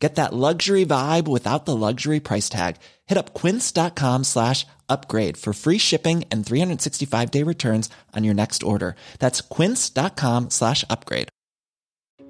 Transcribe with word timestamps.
Get 0.00 0.14
that 0.14 0.32
luxury 0.32 0.86
vibe 0.86 1.28
without 1.28 1.66
the 1.66 1.76
luxury 1.76 2.20
price 2.20 2.48
tag. 2.48 2.76
Hit 3.06 3.18
up 3.18 3.34
quince.com 3.34 4.24
slash 4.24 4.66
upgrade 4.88 5.36
for 5.36 5.52
free 5.52 5.76
shipping 5.78 6.24
and 6.30 6.44
365 6.44 7.30
day 7.30 7.42
returns 7.42 7.90
on 8.16 8.24
your 8.24 8.34
next 8.34 8.62
order. 8.62 8.96
That's 9.18 9.42
quince.com 9.42 10.48
slash 10.50 10.84
upgrade. 10.88 11.28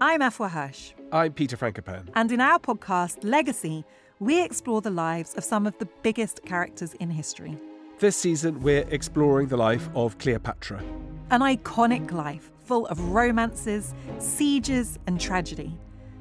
I'm 0.01 0.20
Afua 0.20 0.51
Hirsch, 0.51 0.92
I'm 1.12 1.33
Peter 1.33 1.56
Frankopan. 1.56 2.09
and 2.14 2.33
in 2.33 2.41
our 2.41 2.59
podcast, 2.59 3.19
Legacy, 3.23 3.84
we 4.19 4.42
explore 4.42 4.80
the 4.80 4.91
lives 4.91 5.34
of 5.34 5.45
some 5.45 5.66
of 5.66 5.78
the 5.78 5.89
biggest 6.02 6.45
characters 6.45 6.95
in 6.95 7.11
history. 7.11 7.56
This 8.00 8.16
season, 8.16 8.61
we're 8.62 8.87
exploring 8.91 9.48
the 9.48 9.56
life 9.59 9.89
of 9.95 10.19
Cleopatra. 10.19 10.83
An 11.30 11.41
iconic 11.42 12.11
life 12.12 12.50
full 12.64 12.87
of 12.87 12.98
romances, 13.11 13.95
sieges, 14.19 14.98
and 15.06 15.20
tragedy. 15.20 15.78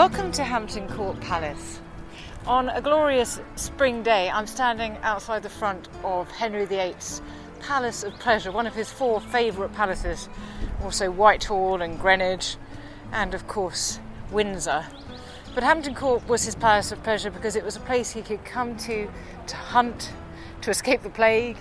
Welcome 0.00 0.32
to 0.32 0.44
Hampton 0.44 0.88
Court 0.88 1.20
Palace. 1.20 1.78
On 2.46 2.70
a 2.70 2.80
glorious 2.80 3.38
spring 3.56 4.02
day, 4.02 4.30
I'm 4.30 4.46
standing 4.46 4.96
outside 5.02 5.42
the 5.42 5.50
front 5.50 5.90
of 6.02 6.30
Henry 6.30 6.64
VIII's 6.64 7.20
Palace 7.60 8.02
of 8.02 8.14
Pleasure, 8.14 8.50
one 8.50 8.66
of 8.66 8.74
his 8.74 8.90
four 8.90 9.20
favourite 9.20 9.74
palaces, 9.74 10.30
also 10.82 11.10
Whitehall 11.10 11.82
and 11.82 12.00
Greenwich, 12.00 12.56
and 13.12 13.34
of 13.34 13.46
course 13.46 14.00
Windsor. 14.30 14.86
But 15.54 15.64
Hampton 15.64 15.94
Court 15.94 16.26
was 16.26 16.44
his 16.44 16.54
Palace 16.54 16.92
of 16.92 17.02
Pleasure 17.02 17.30
because 17.30 17.54
it 17.54 17.62
was 17.62 17.76
a 17.76 17.80
place 17.80 18.10
he 18.10 18.22
could 18.22 18.42
come 18.42 18.78
to 18.78 19.06
to 19.48 19.56
hunt, 19.56 20.14
to 20.62 20.70
escape 20.70 21.02
the 21.02 21.10
plague, 21.10 21.58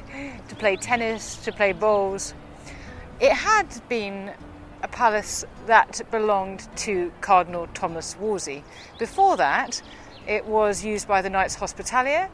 to 0.47 0.55
play 0.55 0.77
tennis, 0.77 1.35
to 1.43 1.51
play 1.51 1.73
bowls. 1.73 2.33
It 3.19 3.33
had 3.33 3.81
been 3.89 4.31
a 4.81 4.87
palace 4.87 5.45
that 5.65 6.01
belonged 6.11 6.67
to 6.77 7.11
Cardinal 7.21 7.67
Thomas 7.73 8.17
Wolsey. 8.17 8.63
Before 8.97 9.37
that, 9.37 9.81
it 10.27 10.45
was 10.45 10.83
used 10.83 11.07
by 11.07 11.21
the 11.21 11.29
Knights 11.29 11.55
Hospitalier, 11.55 12.29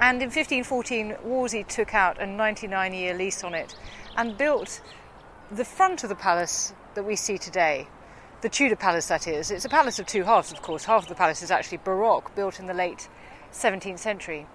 and 0.00 0.20
in 0.22 0.28
1514, 0.28 1.16
Wolsey 1.22 1.64
took 1.64 1.94
out 1.94 2.20
a 2.20 2.26
99 2.26 2.92
year 2.92 3.14
lease 3.14 3.44
on 3.44 3.54
it 3.54 3.74
and 4.16 4.36
built 4.36 4.80
the 5.50 5.64
front 5.64 6.02
of 6.02 6.08
the 6.08 6.14
palace 6.14 6.74
that 6.94 7.04
we 7.04 7.16
see 7.16 7.38
today. 7.38 7.86
The 8.40 8.48
Tudor 8.48 8.76
palace, 8.76 9.06
that 9.06 9.28
is. 9.28 9.50
It's 9.50 9.64
a 9.64 9.68
palace 9.68 9.98
of 9.98 10.06
two 10.06 10.24
halves, 10.24 10.50
of 10.50 10.62
course. 10.62 10.84
Half 10.84 11.04
of 11.04 11.08
the 11.08 11.14
palace 11.14 11.42
is 11.42 11.50
actually 11.50 11.78
Baroque, 11.78 12.34
built 12.34 12.58
in 12.58 12.66
the 12.66 12.74
late 12.74 13.08
17th 13.52 14.00
century. 14.00 14.46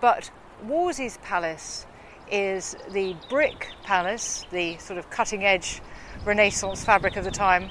But 0.00 0.30
Wolsey's 0.64 1.18
palace 1.18 1.86
is 2.30 2.76
the 2.90 3.14
brick 3.30 3.68
palace, 3.84 4.44
the 4.50 4.76
sort 4.78 4.98
of 4.98 5.08
cutting 5.10 5.44
edge 5.44 5.80
Renaissance 6.24 6.84
fabric 6.84 7.16
of 7.16 7.24
the 7.24 7.30
time, 7.30 7.70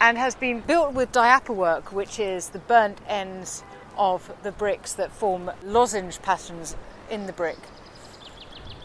and 0.00 0.16
has 0.16 0.34
been 0.34 0.60
built 0.60 0.94
with 0.94 1.12
diaper 1.12 1.52
work, 1.52 1.92
which 1.92 2.18
is 2.18 2.50
the 2.50 2.58
burnt 2.58 2.98
ends 3.06 3.64
of 3.96 4.32
the 4.42 4.52
bricks 4.52 4.94
that 4.94 5.12
form 5.12 5.50
lozenge 5.62 6.22
patterns 6.22 6.76
in 7.10 7.26
the 7.26 7.32
brick. 7.32 7.58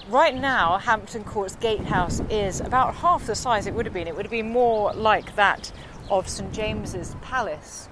Right 0.09 0.35
now, 0.35 0.77
Hampton 0.77 1.23
Court's 1.23 1.55
gatehouse 1.55 2.21
is 2.29 2.61
about 2.61 2.95
half 2.95 3.25
the 3.25 3.33
size 3.33 3.65
it 3.65 3.73
would 3.73 3.85
have 3.85 3.93
been. 3.93 4.07
It 4.07 4.15
would 4.15 4.25
have 4.25 4.31
been 4.31 4.51
more 4.51 4.93
like 4.93 5.35
that 5.35 5.71
of 6.11 6.27
St 6.27 6.53
James's 6.53 7.15
Palace. 7.21 7.89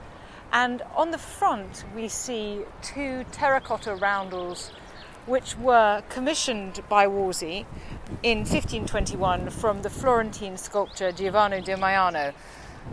And 0.51 0.83
on 0.95 1.09
the 1.09 1.17
front, 1.17 1.85
we 1.95 2.07
see 2.07 2.61
two 2.83 3.25
terracotta 3.31 3.95
roundels 3.95 4.71
which 5.25 5.57
were 5.57 6.03
commissioned 6.09 6.81
by 6.89 7.07
Wolsey 7.07 7.65
in 8.21 8.39
1521 8.39 9.49
from 9.49 9.81
the 9.81 9.89
Florentine 9.89 10.57
sculptor 10.57 11.11
Giovanni 11.11 11.61
di 11.61 11.73
Maiano. 11.73 12.33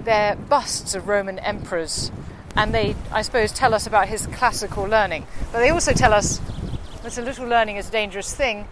They're 0.04 0.36
busts 0.36 0.94
of 0.94 1.08
Roman 1.08 1.38
emperors, 1.40 2.12
and 2.56 2.72
they, 2.72 2.94
I 3.10 3.22
suppose, 3.22 3.52
tell 3.52 3.74
us 3.74 3.86
about 3.86 4.08
his 4.08 4.26
classical 4.28 4.84
learning. 4.84 5.26
But 5.50 5.58
they 5.58 5.70
also 5.70 5.92
tell 5.92 6.14
us 6.14 6.40
that 7.02 7.18
a 7.18 7.22
little 7.22 7.46
learning 7.46 7.76
is 7.76 7.88
a 7.88 7.92
dangerous 7.92 8.32
thing, 8.34 8.68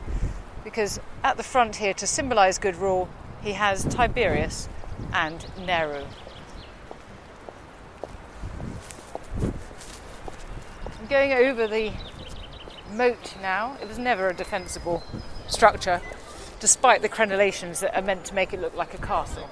because 0.63 1.01
at 1.25 1.37
the 1.37 1.43
front 1.43 1.77
here, 1.77 1.95
to 1.95 2.07
symbolize 2.07 2.59
good 2.59 2.77
rule, 2.77 3.09
he 3.43 3.53
has 3.53 3.85
Tiberius 3.85 4.69
and 5.13 5.45
Nero. 5.67 6.07
I'm 9.41 11.07
going 11.09 11.33
over 11.33 11.67
the 11.67 11.93
moat 12.93 13.35
now. 13.41 13.77
It 13.81 13.89
was 13.89 13.99
never 13.99 14.29
a 14.29 14.35
defensible 14.35 15.03
structure, 15.47 16.01
despite 16.61 17.03
the 17.03 17.09
crenellations 17.09 17.81
that 17.81 17.97
are 17.97 18.03
meant 18.03 18.25
to 18.27 18.35
make 18.35 18.53
it 18.53 18.61
look 18.61 18.75
like 18.75 18.95
a 18.95 18.99
castle. 18.99 19.49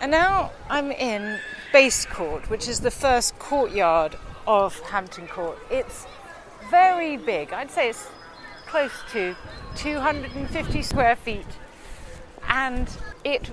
And 0.00 0.10
now 0.10 0.52
I'm 0.68 0.90
in 0.92 1.38
Base 1.72 2.04
Court, 2.04 2.50
which 2.50 2.68
is 2.68 2.80
the 2.80 2.90
first 2.90 3.38
courtyard 3.38 4.16
of 4.46 4.78
Hampton 4.80 5.26
Court. 5.26 5.58
It's 5.70 6.06
very 6.70 7.16
big. 7.16 7.52
I'd 7.52 7.70
say 7.70 7.88
it's 7.88 8.06
close 8.66 8.92
to 9.12 9.34
250 9.76 10.82
square 10.82 11.16
feet. 11.16 11.46
And 12.48 12.88
it 13.24 13.50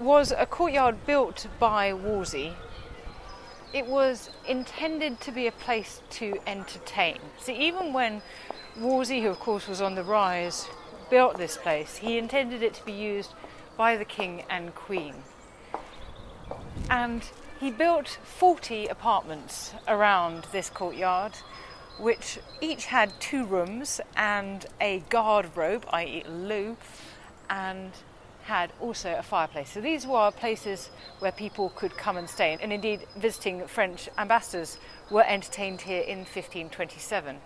was 0.00 0.32
a 0.32 0.46
courtyard 0.46 1.04
built 1.06 1.46
by 1.58 1.92
Wolsey. 1.92 2.54
It 3.72 3.86
was 3.86 4.30
intended 4.46 5.20
to 5.20 5.32
be 5.32 5.46
a 5.46 5.52
place 5.52 6.00
to 6.10 6.38
entertain. 6.46 7.18
See, 7.38 7.54
even 7.54 7.92
when 7.92 8.22
Wolsey, 8.76 9.20
who 9.22 9.28
of 9.28 9.38
course 9.38 9.68
was 9.68 9.82
on 9.82 9.94
the 9.94 10.04
rise, 10.04 10.68
built 11.10 11.36
this 11.36 11.56
place, 11.56 11.96
he 11.96 12.16
intended 12.16 12.62
it 12.62 12.74
to 12.74 12.84
be 12.84 12.92
used 12.92 13.34
by 13.76 13.96
the 13.96 14.04
king 14.04 14.44
and 14.48 14.74
queen. 14.74 15.14
And 16.88 17.22
he 17.60 17.70
built 17.70 18.18
40 18.24 18.86
apartments 18.86 19.74
around 19.86 20.46
this 20.52 20.70
courtyard, 20.70 21.34
which 21.98 22.38
each 22.60 22.86
had 22.86 23.12
two 23.20 23.44
rooms 23.44 24.00
and 24.16 24.64
a 24.80 25.00
garderobe, 25.10 25.84
i.e., 25.90 26.24
loo, 26.26 26.76
and 27.50 27.92
had 28.48 28.72
also 28.80 29.14
a 29.18 29.22
fireplace. 29.22 29.70
So 29.70 29.80
these 29.82 30.06
were 30.06 30.30
places 30.30 30.90
where 31.18 31.32
people 31.32 31.68
could 31.76 31.96
come 31.98 32.16
and 32.16 32.28
stay. 32.28 32.56
And 32.60 32.72
indeed, 32.72 33.06
visiting 33.16 33.66
French 33.66 34.08
ambassadors 34.16 34.78
were 35.10 35.24
entertained 35.24 35.82
here 35.82 36.00
in 36.00 36.20
1527. 36.20 37.36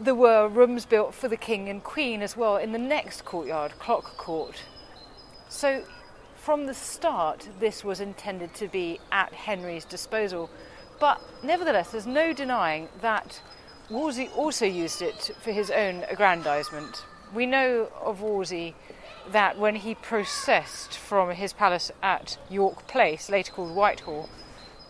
There 0.00 0.14
were 0.14 0.48
rooms 0.48 0.86
built 0.86 1.14
for 1.14 1.28
the 1.28 1.36
king 1.36 1.68
and 1.68 1.84
queen 1.84 2.22
as 2.22 2.36
well 2.38 2.56
in 2.56 2.72
the 2.72 2.78
next 2.78 3.26
courtyard, 3.26 3.72
Clock 3.78 4.16
Court. 4.16 4.64
So 5.50 5.84
from 6.34 6.64
the 6.64 6.74
start, 6.74 7.48
this 7.60 7.84
was 7.84 8.00
intended 8.00 8.54
to 8.54 8.66
be 8.66 8.98
at 9.12 9.32
Henry's 9.32 9.84
disposal. 9.84 10.48
But 10.98 11.20
nevertheless, 11.42 11.90
there's 11.90 12.06
no 12.06 12.32
denying 12.32 12.88
that 13.02 13.42
Wolsey 13.90 14.28
also 14.34 14.64
used 14.64 15.02
it 15.02 15.32
for 15.42 15.52
his 15.52 15.70
own 15.70 16.04
aggrandizement. 16.08 17.04
We 17.34 17.44
know 17.44 17.88
of 18.02 18.22
Wolsey 18.22 18.74
that 19.30 19.58
when 19.58 19.76
he 19.76 19.94
processed 19.94 20.96
from 20.96 21.30
his 21.30 21.52
palace 21.52 21.90
at 22.02 22.38
York 22.50 22.86
Place, 22.86 23.28
later 23.28 23.52
called 23.52 23.74
Whitehall, 23.74 24.28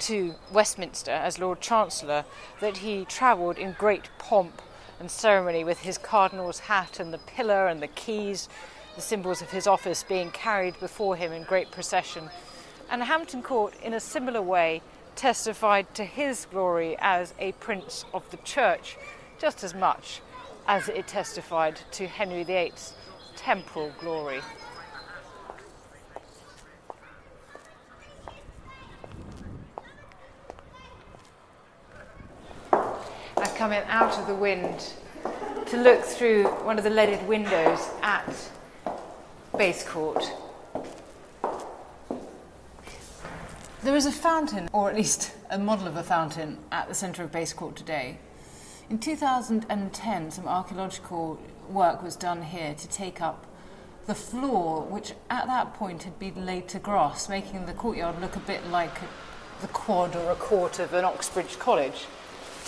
to 0.01 0.35
Westminster 0.53 1.11
as 1.11 1.39
Lord 1.39 1.61
Chancellor, 1.61 2.25
that 2.61 2.79
he 2.79 3.05
travelled 3.05 3.59
in 3.59 3.77
great 3.79 4.09
pomp 4.19 4.61
and 5.01 5.11
ceremony 5.11 5.65
with 5.65 5.81
his 5.81 5.99
cardinal's 5.99 6.61
hat 6.61 7.01
and 7.01 7.13
the 7.13 7.19
pillar 7.19 7.67
and 7.67 7.81
the 7.81 7.89
keys, 7.89 8.49
the 8.97 9.01
symbols 9.01 9.43
of 9.43 9.51
his 9.51 9.67
office 9.67 10.03
being 10.03 10.31
carried 10.31 10.79
before 10.81 11.17
him 11.17 11.33
in 11.33 11.43
great 11.45 11.71
procession. 11.71 12.31
And 12.91 13.03
Hampton 13.03 13.43
Court, 13.43 13.75
in 13.83 13.95
a 13.95 14.01
similar 14.01 14.43
way, 14.43 14.83
testified 15.17 15.95
to 15.95 16.05
his 16.05 16.47
glory 16.51 16.97
as 16.99 17.35
a 17.39 17.53
prince 17.53 18.05
of 18.13 18.29
the 18.31 18.37
church 18.39 18.97
just 19.39 19.65
as 19.65 19.75
much 19.75 20.21
as 20.67 20.89
it 20.89 21.07
testified 21.07 21.81
to 21.93 22.07
Henry 22.07 22.43
VIII's 22.45 22.95
temporal 23.37 23.93
glory. 24.01 24.41
I've 32.73 33.55
come 33.57 33.73
in 33.73 33.83
out 33.89 34.19
of 34.19 34.27
the 34.27 34.35
wind 34.35 34.95
to 35.67 35.77
look 35.77 36.03
through 36.03 36.45
one 36.65 36.79
of 36.79 36.85
the 36.85 36.91
leaded 36.91 37.27
windows 37.27 37.89
at 38.03 38.51
Base 39.57 39.87
Court. 39.87 40.25
There 43.83 43.97
is 43.97 44.07
a 44.07 44.13
fountain, 44.13 44.69
or 44.73 44.89
at 44.89 44.97
least 44.97 45.33
a 45.51 45.59
model 45.59 45.87
of 45.87 45.97
a 45.97 46.03
fountain, 46.03 46.59
at 46.73 46.89
the 46.89 46.95
centre 46.95 47.23
of 47.23 47.31
Base 47.31 47.53
Court 47.53 47.77
today. 47.77 48.19
In 48.89 48.99
2010, 48.99 50.31
some 50.31 50.49
archaeological 50.49 51.39
work 51.71 52.03
was 52.03 52.17
done 52.17 52.43
here 52.43 52.75
to 52.75 52.89
take 52.89 53.21
up 53.21 53.47
the 54.07 54.15
floor, 54.15 54.83
which 54.83 55.13
at 55.31 55.47
that 55.47 55.75
point 55.75 56.03
had 56.03 56.19
been 56.19 56.45
laid 56.45 56.69
to 56.69 56.79
grass, 56.79 57.29
making 57.29 57.67
the 57.67 57.73
courtyard 57.73 58.21
look 58.21 58.37
a 58.37 58.41
bit 58.41 58.67
like 58.69 58.99
the 59.61 59.69
quad 59.69 60.15
or 60.15 60.31
a 60.31 60.37
court 60.37 60.79
of 60.79 60.93
an 60.93 61.05
Oxbridge 61.05 61.59
college. 61.59 62.07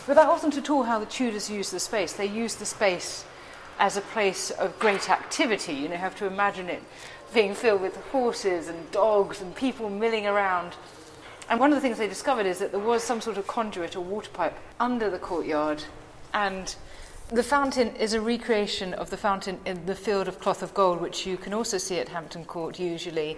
But 0.06 0.14
that 0.14 0.28
wasn't 0.28 0.56
at 0.56 0.70
all 0.70 0.84
how 0.84 0.98
the 0.98 1.06
Tudors 1.06 1.50
used 1.50 1.72
the 1.72 1.80
space. 1.80 2.12
They 2.12 2.26
used 2.26 2.58
the 2.58 2.66
space 2.66 3.24
as 3.78 3.96
a 3.96 4.00
place 4.00 4.50
of 4.50 4.78
great 4.78 5.10
activity. 5.10 5.74
You 5.74 5.88
know, 5.88 5.94
you 5.94 6.00
have 6.00 6.16
to 6.18 6.26
imagine 6.26 6.68
it 6.68 6.82
being 7.34 7.54
filled 7.54 7.82
with 7.82 7.96
horses 8.12 8.68
and 8.68 8.90
dogs 8.92 9.40
and 9.40 9.54
people 9.54 9.90
milling 9.90 10.26
around. 10.26 10.74
And 11.50 11.60
one 11.60 11.70
of 11.70 11.76
the 11.76 11.80
things 11.80 11.98
they 11.98 12.08
discovered 12.08 12.46
is 12.46 12.60
that 12.60 12.70
there 12.70 12.80
was 12.80 13.02
some 13.02 13.20
sort 13.20 13.36
of 13.36 13.46
conduit 13.46 13.96
or 13.96 14.00
water 14.00 14.30
pipe 14.32 14.56
under 14.80 15.10
the 15.10 15.18
courtyard. 15.18 15.82
And 16.32 16.74
the 17.28 17.42
fountain 17.42 17.94
is 17.96 18.12
a 18.12 18.20
recreation 18.20 18.94
of 18.94 19.10
the 19.10 19.16
fountain 19.16 19.58
in 19.66 19.84
the 19.86 19.96
Field 19.96 20.28
of 20.28 20.38
Cloth 20.38 20.62
of 20.62 20.72
Gold, 20.74 21.00
which 21.00 21.26
you 21.26 21.36
can 21.36 21.52
also 21.52 21.76
see 21.76 21.98
at 21.98 22.08
Hampton 22.08 22.44
Court 22.44 22.78
usually. 22.78 23.36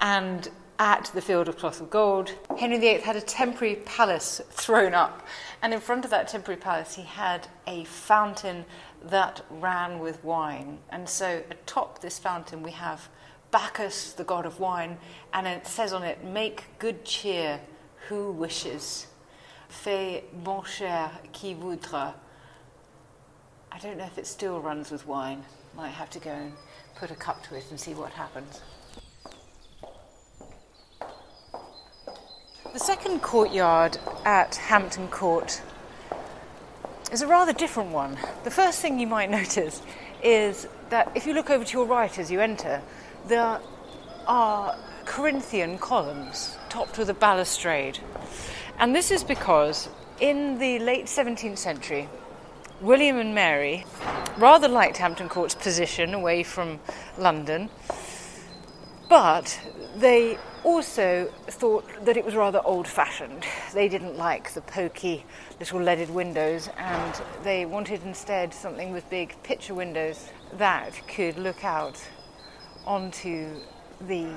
And 0.00 0.48
at 0.78 1.10
the 1.14 1.20
Field 1.20 1.48
of 1.48 1.58
Cloth 1.58 1.82
of 1.82 1.90
Gold, 1.90 2.32
Henry 2.58 2.78
VIII 2.78 3.00
had 3.00 3.14
a 3.14 3.20
temporary 3.20 3.76
palace 3.76 4.40
thrown 4.50 4.94
up. 4.94 5.26
And 5.60 5.74
in 5.74 5.80
front 5.80 6.06
of 6.06 6.10
that 6.12 6.28
temporary 6.28 6.58
palace, 6.58 6.94
he 6.94 7.02
had 7.02 7.46
a 7.66 7.84
fountain 7.84 8.64
that 9.04 9.42
ran 9.50 9.98
with 9.98 10.24
wine. 10.24 10.78
And 10.88 11.06
so 11.06 11.42
atop 11.50 12.00
this 12.00 12.18
fountain, 12.18 12.62
we 12.62 12.72
have 12.72 13.08
Bacchus, 13.50 14.12
the 14.12 14.24
god 14.24 14.46
of 14.46 14.60
wine, 14.60 14.96
and 15.32 15.46
it 15.46 15.66
says 15.66 15.92
on 15.92 16.02
it, 16.02 16.24
Make 16.24 16.64
good 16.78 17.04
cheer 17.04 17.60
who 18.08 18.32
wishes. 18.32 19.06
Fais 19.68 20.24
bon 20.32 20.64
cher 20.64 21.10
qui 21.32 21.54
voudra. 21.54 22.14
I 23.76 23.78
don't 23.78 23.98
know 23.98 24.06
if 24.06 24.16
it 24.16 24.26
still 24.26 24.58
runs 24.58 24.90
with 24.90 25.06
wine. 25.06 25.44
Might 25.76 25.90
have 25.90 26.08
to 26.10 26.18
go 26.18 26.30
and 26.30 26.54
put 26.94 27.10
a 27.10 27.14
cup 27.14 27.42
to 27.48 27.56
it 27.56 27.66
and 27.68 27.78
see 27.78 27.92
what 27.92 28.10
happens. 28.10 28.62
The 32.72 32.78
second 32.78 33.20
courtyard 33.20 33.98
at 34.24 34.54
Hampton 34.54 35.08
Court 35.08 35.60
is 37.12 37.20
a 37.20 37.26
rather 37.26 37.52
different 37.52 37.90
one. 37.90 38.16
The 38.44 38.50
first 38.50 38.80
thing 38.80 38.98
you 38.98 39.06
might 39.06 39.28
notice 39.42 39.82
is 40.22 40.66
that 40.88 41.12
if 41.14 41.26
you 41.26 41.34
look 41.34 41.50
over 41.50 41.62
to 41.62 41.72
your 41.76 41.84
right 41.84 42.18
as 42.18 42.30
you 42.30 42.40
enter, 42.40 42.80
there 43.26 43.60
are 44.26 44.74
Corinthian 45.04 45.76
columns 45.76 46.56
topped 46.70 46.96
with 46.96 47.10
a 47.10 47.14
balustrade. 47.14 47.98
And 48.78 48.96
this 48.96 49.10
is 49.10 49.22
because 49.22 49.90
in 50.18 50.58
the 50.58 50.78
late 50.78 51.04
17th 51.04 51.58
century, 51.58 52.08
William 52.80 53.16
and 53.16 53.34
Mary 53.34 53.86
rather 54.36 54.68
liked 54.68 54.98
Hampton 54.98 55.30
Court's 55.30 55.54
position 55.54 56.12
away 56.12 56.42
from 56.42 56.78
London, 57.16 57.70
but 59.08 59.58
they 59.96 60.38
also 60.62 61.32
thought 61.46 61.86
that 62.04 62.18
it 62.18 62.24
was 62.24 62.34
rather 62.34 62.60
old 62.66 62.86
fashioned. 62.86 63.46
They 63.72 63.88
didn't 63.88 64.18
like 64.18 64.52
the 64.52 64.60
pokey 64.60 65.24
little 65.58 65.80
leaded 65.80 66.10
windows 66.10 66.68
and 66.76 67.22
they 67.42 67.64
wanted 67.64 68.02
instead 68.04 68.52
something 68.52 68.92
with 68.92 69.08
big 69.08 69.42
picture 69.42 69.74
windows 69.74 70.28
that 70.52 71.00
could 71.08 71.38
look 71.38 71.64
out 71.64 71.98
onto 72.84 73.58
the 74.02 74.28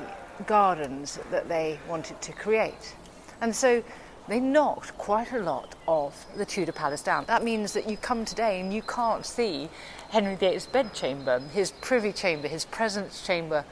gardens 0.45 1.19
that 1.29 1.49
they 1.49 1.77
wanted 1.89 2.21
to 2.21 2.31
create. 2.31 2.95
And 3.41 3.53
so 3.53 3.83
they 4.29 4.39
knocked 4.39 4.95
quite 4.97 5.31
a 5.31 5.39
lot 5.39 5.75
of 5.87 6.25
the 6.37 6.45
Tudor 6.45 6.71
palace 6.71 7.01
down. 7.01 7.25
That 7.25 7.43
means 7.43 7.73
that 7.73 7.89
you 7.89 7.97
come 7.97 8.25
today 8.25 8.59
and 8.59 8.71
you 8.71 8.83
can't 8.83 9.25
see 9.25 9.69
Henry 10.09 10.35
VIII's 10.35 10.67
bedchamber, 10.67 11.39
his 11.39 11.71
privy 11.71 12.13
chamber, 12.13 12.47
his 12.47 12.63
presence 12.65 13.25
chamber 13.25 13.65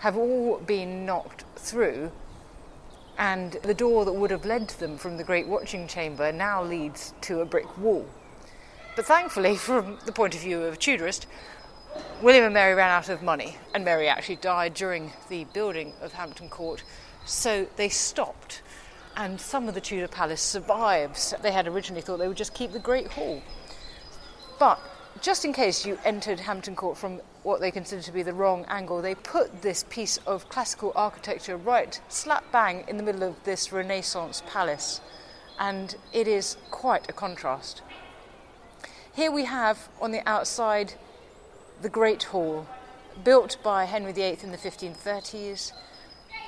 have 0.00 0.16
all 0.16 0.58
been 0.58 1.06
knocked 1.06 1.44
through, 1.56 2.10
and 3.16 3.52
the 3.62 3.74
door 3.74 4.04
that 4.04 4.12
would 4.12 4.30
have 4.30 4.44
led 4.44 4.68
to 4.68 4.80
them 4.80 4.98
from 4.98 5.16
the 5.16 5.24
great 5.24 5.46
watching 5.46 5.86
chamber 5.86 6.32
now 6.32 6.62
leads 6.62 7.14
to 7.22 7.40
a 7.40 7.44
brick 7.44 7.78
wall. 7.78 8.06
But 8.96 9.06
thankfully, 9.06 9.56
from 9.56 9.98
the 10.04 10.12
point 10.12 10.34
of 10.34 10.40
view 10.40 10.62
of 10.62 10.74
a 10.74 10.76
Tudorist, 10.76 11.26
William 12.20 12.44
and 12.44 12.54
Mary 12.54 12.74
ran 12.74 12.90
out 12.90 13.08
of 13.08 13.22
money, 13.22 13.56
and 13.72 13.84
Mary 13.84 14.08
actually 14.08 14.36
died 14.36 14.74
during 14.74 15.12
the 15.28 15.44
building 15.44 15.92
of 16.00 16.12
Hampton 16.12 16.48
Court, 16.48 16.82
so 17.24 17.68
they 17.76 17.88
stopped. 17.88 18.62
And 19.16 19.40
some 19.40 19.68
of 19.68 19.74
the 19.74 19.80
Tudor 19.80 20.08
palace 20.08 20.42
survives. 20.42 21.34
They 21.42 21.52
had 21.52 21.68
originally 21.68 22.02
thought 22.02 22.18
they 22.18 22.28
would 22.28 22.36
just 22.36 22.54
keep 22.54 22.72
the 22.72 22.78
Great 22.78 23.12
Hall. 23.12 23.42
But 24.58 24.80
just 25.20 25.44
in 25.44 25.52
case 25.52 25.86
you 25.86 25.98
entered 26.04 26.40
Hampton 26.40 26.74
Court 26.74 26.98
from 26.98 27.20
what 27.44 27.60
they 27.60 27.70
considered 27.70 28.04
to 28.04 28.12
be 28.12 28.22
the 28.22 28.32
wrong 28.32 28.64
angle, 28.68 29.00
they 29.00 29.14
put 29.14 29.62
this 29.62 29.84
piece 29.88 30.18
of 30.26 30.48
classical 30.48 30.92
architecture 30.96 31.56
right 31.56 32.00
slap 32.08 32.44
bang 32.50 32.84
in 32.88 32.96
the 32.96 33.02
middle 33.02 33.22
of 33.22 33.36
this 33.44 33.72
Renaissance 33.72 34.42
palace, 34.46 35.00
and 35.58 35.94
it 36.12 36.26
is 36.26 36.56
quite 36.70 37.08
a 37.08 37.12
contrast. 37.12 37.82
Here 39.14 39.30
we 39.30 39.44
have 39.44 39.88
on 40.00 40.10
the 40.10 40.28
outside 40.28 40.94
the 41.80 41.88
Great 41.88 42.24
Hall, 42.24 42.66
built 43.22 43.58
by 43.62 43.84
Henry 43.84 44.12
VIII 44.12 44.38
in 44.42 44.50
the 44.50 44.58
1530s. 44.58 45.72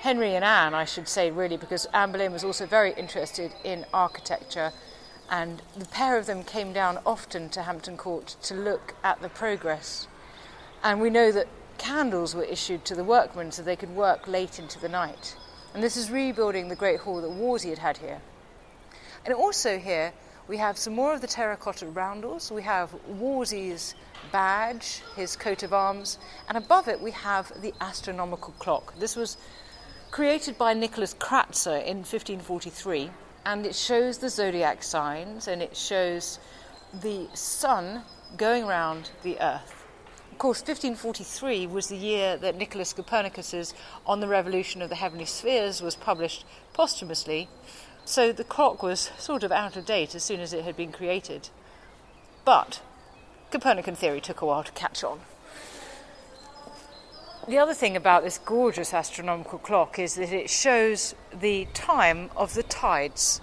Henry 0.07 0.37
and 0.37 0.45
Anne, 0.45 0.73
I 0.73 0.85
should 0.85 1.09
say, 1.09 1.33
really, 1.33 1.57
because 1.57 1.85
Anne 1.87 2.13
Boleyn 2.13 2.31
was 2.31 2.45
also 2.45 2.65
very 2.65 2.93
interested 2.93 3.53
in 3.65 3.85
architecture 3.93 4.71
and 5.29 5.61
the 5.77 5.87
pair 5.87 6.17
of 6.17 6.27
them 6.27 6.45
came 6.45 6.73
down 6.73 7.01
often 7.05 7.49
to 7.49 7.63
Hampton 7.63 7.97
Court 7.97 8.37
to 8.43 8.55
look 8.55 8.95
at 9.03 9.21
the 9.21 9.29
progress. 9.29 10.07
And 10.85 11.01
we 11.01 11.11
know 11.11 11.33
that 11.33 11.49
candles 11.79 12.37
were 12.37 12.45
issued 12.45 12.85
to 12.85 12.95
the 12.95 13.03
workmen 13.03 13.51
so 13.51 13.65
they 13.65 13.75
could 13.75 13.97
work 13.97 14.29
late 14.29 14.61
into 14.61 14.79
the 14.79 14.89
night. 14.89 15.37
And 15.75 15.83
this 15.83 15.97
is 15.97 16.09
rebuilding 16.09 16.69
the 16.69 16.77
great 16.77 17.01
hall 17.01 17.21
that 17.21 17.29
Wolsey 17.29 17.71
had 17.71 17.79
had 17.79 17.97
here. 17.97 18.21
And 19.25 19.35
also 19.35 19.77
here 19.77 20.13
we 20.47 20.59
have 20.59 20.79
some 20.79 20.95
more 20.95 21.15
of 21.15 21.21
the 21.21 21.27
terracotta 21.27 21.89
roundels. 21.89 22.53
We 22.53 22.63
have 22.63 22.95
Wolsey's 23.09 23.97
badge, 24.31 25.03
his 25.17 25.35
coat 25.35 25.65
of 25.65 25.73
arms, 25.73 26.21
and 26.49 26.57
above 26.57 26.87
it 26.87 27.01
we 27.01 27.11
have 27.11 27.51
the 27.61 27.75
astronomical 27.81 28.55
clock. 28.61 28.97
This 29.01 29.17
was 29.17 29.37
created 30.11 30.57
by 30.57 30.73
Nicholas 30.73 31.15
Kratzer 31.15 31.83
in 31.85 31.99
1543 31.99 33.11
and 33.45 33.67
it 33.67 33.75
shows 33.75 34.19
the 34.19 34.29
zodiac 34.29 34.83
signs 34.83 35.47
and 35.47 35.63
it 35.63 35.77
shows 35.77 36.39
the 36.93 37.29
sun 37.35 38.03
going 38.37 38.65
around 38.65 39.11
the 39.23 39.41
earth. 39.41 39.85
Of 40.33 40.39
course, 40.39 40.61
1543 40.61 41.67
was 41.67 41.87
the 41.87 41.97
year 41.97 42.37
that 42.37 42.57
Nicholas 42.57 42.93
Copernicus's 42.93 43.73
On 44.07 44.21
the 44.21 44.29
Revolution 44.29 44.83
of 44.83 44.91
the 44.91 44.97
Heavenly 44.97 45.25
Spheres 45.25 45.81
was 45.81 45.97
published 45.97 46.45
posthumously, 46.73 47.49
so 48.05 48.33
the 48.33 48.45
clock 48.45 48.83
was 48.83 49.11
sort 49.19 49.43
of 49.43 49.53
out 49.53 49.77
of 49.77 49.87
date 49.87 50.15
as 50.15 50.23
soon 50.23 50.41
as 50.41 50.53
it 50.53 50.65
had 50.65 50.77
been 50.77 50.93
created. 50.93 51.49
But 52.45 52.81
Copernican 53.51 53.97
theory 53.97 54.21
took 54.21 54.41
a 54.41 54.47
while 54.47 54.65
to 54.65 54.73
catch 54.73 55.03
on. 55.03 55.21
The 57.49 57.59
other 57.59 57.75
thing 57.75 57.95
about 57.95 58.25
this 58.25 58.39
gorgeous 58.39 58.93
astronomical 58.93 59.61
clock 59.61 60.01
is 60.01 60.17
that 60.17 60.33
it 60.33 60.51
shows 60.51 61.15
the 61.33 61.69
time 61.75 62.29
of 62.37 62.55
the 62.55 62.65
tides. 62.65 63.41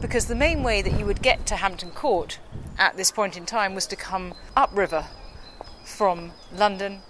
Because 0.00 0.24
the 0.24 0.34
main 0.34 0.62
way 0.62 0.80
that 0.80 0.98
you 0.98 1.04
would 1.04 1.20
get 1.20 1.44
to 1.46 1.56
Hampton 1.56 1.90
Court 1.90 2.38
at 2.78 2.96
this 2.96 3.10
point 3.10 3.36
in 3.36 3.44
time 3.44 3.74
was 3.74 3.86
to 3.88 3.96
come 3.96 4.32
upriver 4.56 5.04
from 5.84 6.32
London 6.50 7.02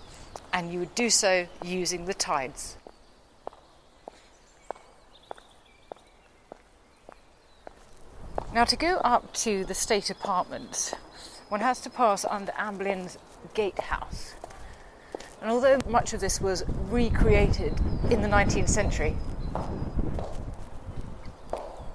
and 0.53 0.73
you 0.73 0.81
would 0.81 0.97
do 0.97 1.11
so 1.11 1.47
using 1.63 2.07
the 2.07 2.15
tides. 2.15 2.77
Now, 8.53 8.65
to 8.65 8.77
go 8.77 8.97
up 8.99 9.33
to 9.35 9.65
the 9.65 9.75
state 9.75 10.11
apartments, 10.11 10.93
one 11.49 11.61
has 11.61 11.81
to 11.83 11.91
pass 11.91 12.25
under 12.25 12.53
Anne 12.59 13.09
gatehouse. 13.55 14.35
And 15.43 15.51
although 15.51 15.79
much 15.89 16.13
of 16.13 16.21
this 16.21 16.41
was 16.41 16.63
recreated 16.89 17.75
in 18.11 18.23
the 18.23 18.29
19th 18.29 18.69
century, 18.69 19.17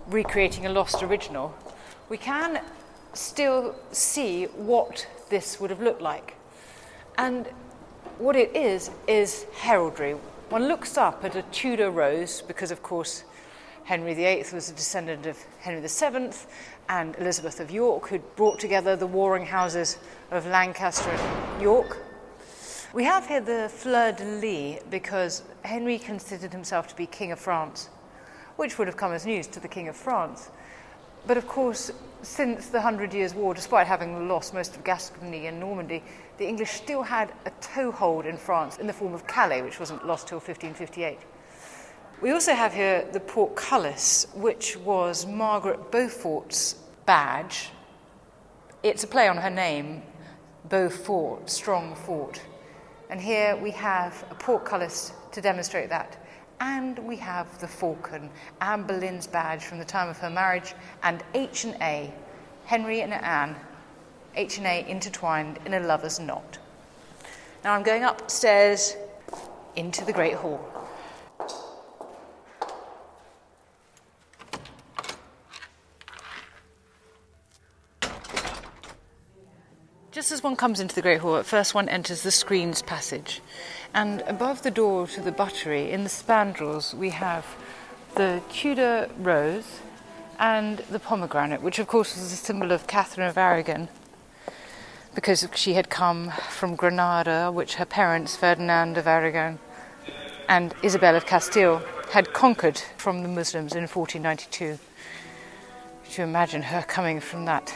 recreating 0.07 0.65
a 0.65 0.69
lost 0.69 1.01
original, 1.01 1.55
we 2.09 2.17
can 2.17 2.59
still 3.13 3.73
see 3.93 4.45
what 4.45 5.07
this 5.29 5.61
would 5.61 5.69
have 5.69 5.81
looked 5.81 6.01
like. 6.01 6.35
And 7.17 7.47
what 8.17 8.35
it 8.35 8.53
is, 8.53 8.91
is 9.07 9.45
heraldry. 9.55 10.13
One 10.49 10.67
looks 10.67 10.97
up 10.97 11.23
at 11.23 11.37
a 11.37 11.43
Tudor 11.43 11.89
rose 11.89 12.41
because, 12.41 12.69
of 12.69 12.83
course, 12.83 13.23
Henry 13.85 14.13
VIII 14.13 14.43
was 14.53 14.69
a 14.69 14.73
descendant 14.73 15.25
of 15.25 15.37
Henry 15.59 15.79
VII 15.79 16.37
and 16.89 17.15
Elizabeth 17.15 17.61
of 17.61 17.71
York, 17.71 18.09
who'd 18.09 18.35
brought 18.35 18.59
together 18.59 18.97
the 18.97 19.07
warring 19.07 19.45
houses 19.45 19.97
of 20.31 20.45
Lancaster 20.47 21.09
and 21.09 21.61
York. 21.61 22.03
We 22.93 23.03
have 23.03 23.27
here 23.27 23.41
the 23.41 23.69
fleur 23.69 24.13
de 24.13 24.23
lis 24.23 24.79
because 24.89 25.43
Henry 25.63 25.99
considered 25.99 26.53
himself 26.53 26.87
to 26.87 26.95
be 26.95 27.05
King 27.05 27.33
of 27.33 27.39
France, 27.39 27.89
which 28.55 28.77
would 28.77 28.87
have 28.87 28.95
come 28.95 29.11
as 29.11 29.25
news 29.25 29.45
to 29.47 29.59
the 29.59 29.67
King 29.67 29.89
of 29.89 29.95
France. 29.95 30.49
But 31.25 31.35
of 31.35 31.47
course, 31.49 31.91
since 32.21 32.67
the 32.67 32.79
Hundred 32.79 33.13
Years' 33.13 33.33
War, 33.33 33.53
despite 33.53 33.87
having 33.87 34.29
lost 34.29 34.53
most 34.53 34.77
of 34.77 34.85
Gascony 34.85 35.47
and 35.47 35.59
Normandy, 35.59 36.01
the 36.37 36.47
English 36.47 36.71
still 36.71 37.03
had 37.03 37.33
a 37.45 37.51
toehold 37.59 38.25
in 38.25 38.37
France 38.37 38.77
in 38.77 38.87
the 38.87 38.93
form 38.93 39.13
of 39.13 39.27
Calais, 39.27 39.61
which 39.61 39.81
wasn't 39.81 40.07
lost 40.07 40.29
till 40.29 40.37
1558. 40.37 41.19
We 42.21 42.31
also 42.31 42.53
have 42.53 42.73
here 42.73 43.05
the 43.11 43.19
portcullis, 43.19 44.27
which 44.33 44.77
was 44.77 45.25
Margaret 45.25 45.91
Beaufort's 45.91 46.75
badge. 47.05 47.71
It's 48.81 49.03
a 49.03 49.07
play 49.07 49.27
on 49.27 49.37
her 49.37 49.49
name, 49.49 50.03
Beaufort, 50.69 51.49
strong 51.49 51.93
fort. 51.93 52.41
And 53.09 53.21
here 53.21 53.55
we 53.55 53.71
have 53.71 54.25
a 54.29 54.35
portcullis 54.35 55.13
to 55.31 55.41
demonstrate 55.41 55.89
that. 55.89 56.17
And 56.59 56.99
we 56.99 57.15
have 57.17 57.59
the 57.59 57.67
falcon, 57.67 58.29
Anne 58.61 58.83
Boleyn's 58.83 59.27
badge 59.27 59.63
from 59.63 59.77
the 59.77 59.85
time 59.85 60.09
of 60.09 60.17
her 60.17 60.29
marriage, 60.29 60.73
and 61.03 61.23
H 61.33 61.65
and 61.65 61.75
A, 61.81 62.11
Henry 62.65 63.01
and 63.01 63.13
Anne, 63.13 63.55
H 64.35 64.57
and 64.57 64.67
A 64.67 64.89
intertwined 64.89 65.59
in 65.65 65.75
a 65.75 65.79
lover's 65.79 66.19
knot. 66.19 66.57
Now 67.63 67.73
I'm 67.73 67.83
going 67.83 68.03
upstairs 68.03 68.95
into 69.75 70.03
the 70.03 70.13
Great 70.13 70.33
Hall. 70.33 70.59
Just 80.17 80.31
as 80.31 80.41
one 80.41 80.55
comes 80.55 80.79
into 80.79 80.95
the 80.95 81.03
Great 81.03 81.21
Hall, 81.21 81.37
at 81.37 81.45
first 81.45 81.75
one 81.75 81.87
enters 81.87 82.23
the 82.23 82.31
screens 82.31 82.81
passage. 82.81 83.39
And 83.93 84.21
above 84.21 84.63
the 84.63 84.71
door 84.71 85.05
to 85.05 85.21
the 85.21 85.31
buttery, 85.31 85.91
in 85.91 86.03
the 86.03 86.09
spandrels, 86.09 86.91
we 86.91 87.11
have 87.11 87.45
the 88.15 88.41
Tudor 88.49 89.09
rose 89.19 89.79
and 90.39 90.79
the 90.89 90.97
pomegranate, 90.97 91.61
which 91.61 91.77
of 91.77 91.85
course 91.85 92.15
was 92.15 92.33
a 92.33 92.35
symbol 92.35 92.71
of 92.71 92.87
Catherine 92.87 93.27
of 93.27 93.37
Aragon, 93.37 93.89
because 95.13 95.47
she 95.53 95.73
had 95.73 95.91
come 95.91 96.31
from 96.49 96.75
Granada, 96.75 97.51
which 97.51 97.75
her 97.75 97.85
parents, 97.85 98.35
Ferdinand 98.35 98.97
of 98.97 99.05
Aragon 99.05 99.59
and 100.49 100.73
Isabel 100.81 101.15
of 101.15 101.27
Castile, 101.27 101.83
had 102.09 102.33
conquered 102.33 102.81
from 102.97 103.21
the 103.21 103.29
Muslims 103.29 103.75
in 103.75 103.83
1492. 103.83 104.79
To 106.13 106.21
imagine 106.23 106.63
her 106.63 106.81
coming 106.81 107.19
from 107.19 107.45
that 107.45 107.71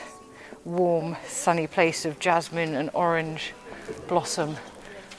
warm, 0.65 1.17
sunny 1.25 1.67
place 1.67 2.05
of 2.05 2.19
jasmine 2.19 2.75
and 2.75 2.89
orange 2.93 3.53
blossom 4.07 4.57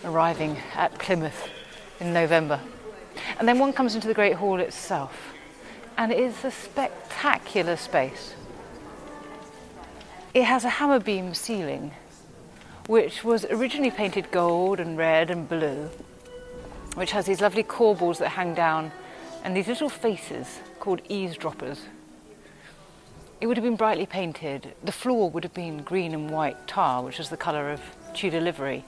arriving 0.05 0.57
at 0.75 0.99
Plymouth 0.99 1.49
in 2.01 2.13
November. 2.13 2.61
And 3.39 3.49
then 3.49 3.59
one 3.59 3.73
comes 3.73 3.95
into 3.95 4.09
the 4.09 4.15
Great 4.15 4.35
Hall 4.35 4.61
itself, 4.61 5.35
and 5.97 6.13
it 6.13 6.19
is 6.19 6.45
a 6.45 6.51
spectacular 6.51 7.77
space. 7.77 8.35
It 10.35 10.45
has 10.45 10.65
a 10.65 10.71
hammer 10.71 10.99
beam 10.99 11.35
ceiling, 11.35 11.93
which 12.87 13.23
was 13.23 13.45
originally 13.47 13.91
painted 13.91 14.31
gold 14.31 14.81
and 14.81 14.97
red 14.97 15.31
and 15.31 15.49
blue, 15.49 15.91
which 16.95 17.13
has 17.13 17.27
these 17.27 17.41
lovely 17.41 17.63
corbels 17.63 18.19
that 18.19 18.31
hang 18.31 18.55
down 18.55 18.93
and 19.45 19.57
these 19.57 19.69
little 19.69 19.89
faces 19.89 20.61
called 20.81 21.01
eavesdroppers. 21.09 21.83
It 23.43 23.49
would 23.49 23.57
have 23.57 23.65
been 23.65 23.75
brightly 23.75 24.07
painted. 24.07 24.73
The 24.85 24.93
floor 24.93 25.29
would 25.29 25.43
have 25.43 25.53
been 25.53 25.79
green 25.79 26.15
and 26.15 26.31
white 26.31 26.69
tar, 26.69 27.03
which 27.03 27.19
was 27.19 27.29
the 27.29 27.37
colour 27.37 27.73
of 27.73 27.81
Tudor 28.15 28.41
livery. 28.41 28.85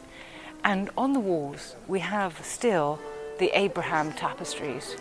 And 0.63 0.91
on 0.97 1.13
the 1.13 1.19
walls, 1.19 1.75
we 1.89 1.99
have 1.99 2.39
still 2.45 3.01
the 3.41 3.51
Abraham 3.59 4.13
tapestries. 4.13 4.95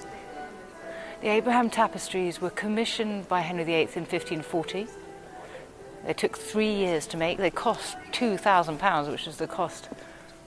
The 1.22 1.28
Abraham 1.28 1.70
tapestries 1.70 2.42
were 2.42 2.50
commissioned 2.50 3.28
by 3.28 3.42
Henry 3.42 3.64
VIII 3.64 3.90
in 3.94 4.06
1540. 4.08 4.88
They 6.04 6.14
took 6.14 6.36
three 6.36 6.74
years 6.74 7.06
to 7.06 7.18
make. 7.18 7.38
They 7.38 7.52
cost 7.52 7.96
£2,000, 8.12 9.12
which 9.12 9.28
is 9.28 9.38
the 9.38 9.46
cost 9.46 9.88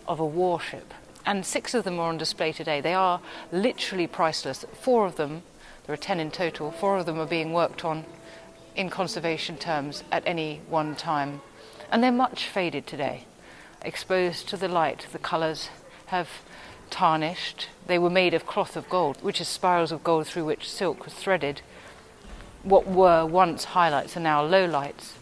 of 0.08 0.18
a 0.18 0.26
warship. 0.26 0.92
And 1.24 1.46
six 1.46 1.74
of 1.74 1.84
them 1.84 2.00
are 2.00 2.08
on 2.08 2.18
display 2.18 2.50
today. 2.50 2.80
They 2.80 2.94
are 2.94 3.20
literally 3.52 4.08
priceless. 4.08 4.64
Four 4.80 5.06
of 5.06 5.14
them, 5.14 5.42
there 5.86 5.94
are 5.94 5.96
ten 5.96 6.18
in 6.18 6.32
total, 6.32 6.72
four 6.72 6.98
of 6.98 7.06
them 7.06 7.20
are 7.20 7.26
being 7.26 7.52
worked 7.52 7.84
on 7.84 8.04
in 8.76 8.90
conservation 8.90 9.56
terms 9.56 10.04
at 10.12 10.22
any 10.26 10.60
one 10.68 10.94
time. 10.94 11.40
And 11.90 12.02
they're 12.02 12.12
much 12.12 12.46
faded 12.46 12.86
today. 12.86 13.24
Exposed 13.82 14.48
to 14.48 14.56
the 14.56 14.68
light, 14.68 15.06
the 15.12 15.18
colours 15.18 15.70
have 16.06 16.28
tarnished. 16.90 17.68
They 17.86 17.98
were 17.98 18.10
made 18.10 18.34
of 18.34 18.46
cloth 18.46 18.76
of 18.76 18.88
gold, 18.88 19.22
which 19.22 19.40
is 19.40 19.48
spirals 19.48 19.92
of 19.92 20.04
gold 20.04 20.26
through 20.26 20.44
which 20.44 20.70
silk 20.70 21.04
was 21.04 21.14
threaded. 21.14 21.62
What 22.62 22.86
were 22.86 23.24
once 23.24 23.64
highlights 23.64 24.16
are 24.16 24.20
now 24.20 24.46
lowlights. 24.46 25.12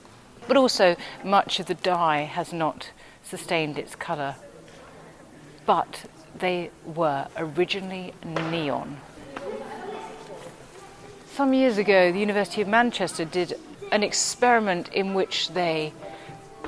But 0.47 0.57
also, 0.57 0.97
much 1.23 1.61
of 1.61 1.67
the 1.67 1.75
dye 1.75 2.23
has 2.23 2.53
not 2.53 2.91
sustained 3.23 3.79
its 3.79 3.95
colour. 3.95 4.37
But 5.65 6.05
they 6.39 6.71
were 6.85 7.29
originally 7.37 8.13
neon. 8.25 9.01
Some 11.35 11.53
years 11.53 11.79
ago, 11.79 12.13
the 12.13 12.21
University 12.21 12.63
of 12.63 12.69
Manchester 12.69 13.25
did 13.25 13.59
an 13.91 14.05
experiment 14.05 14.89
in 14.93 15.15
which 15.15 15.49
they 15.49 15.93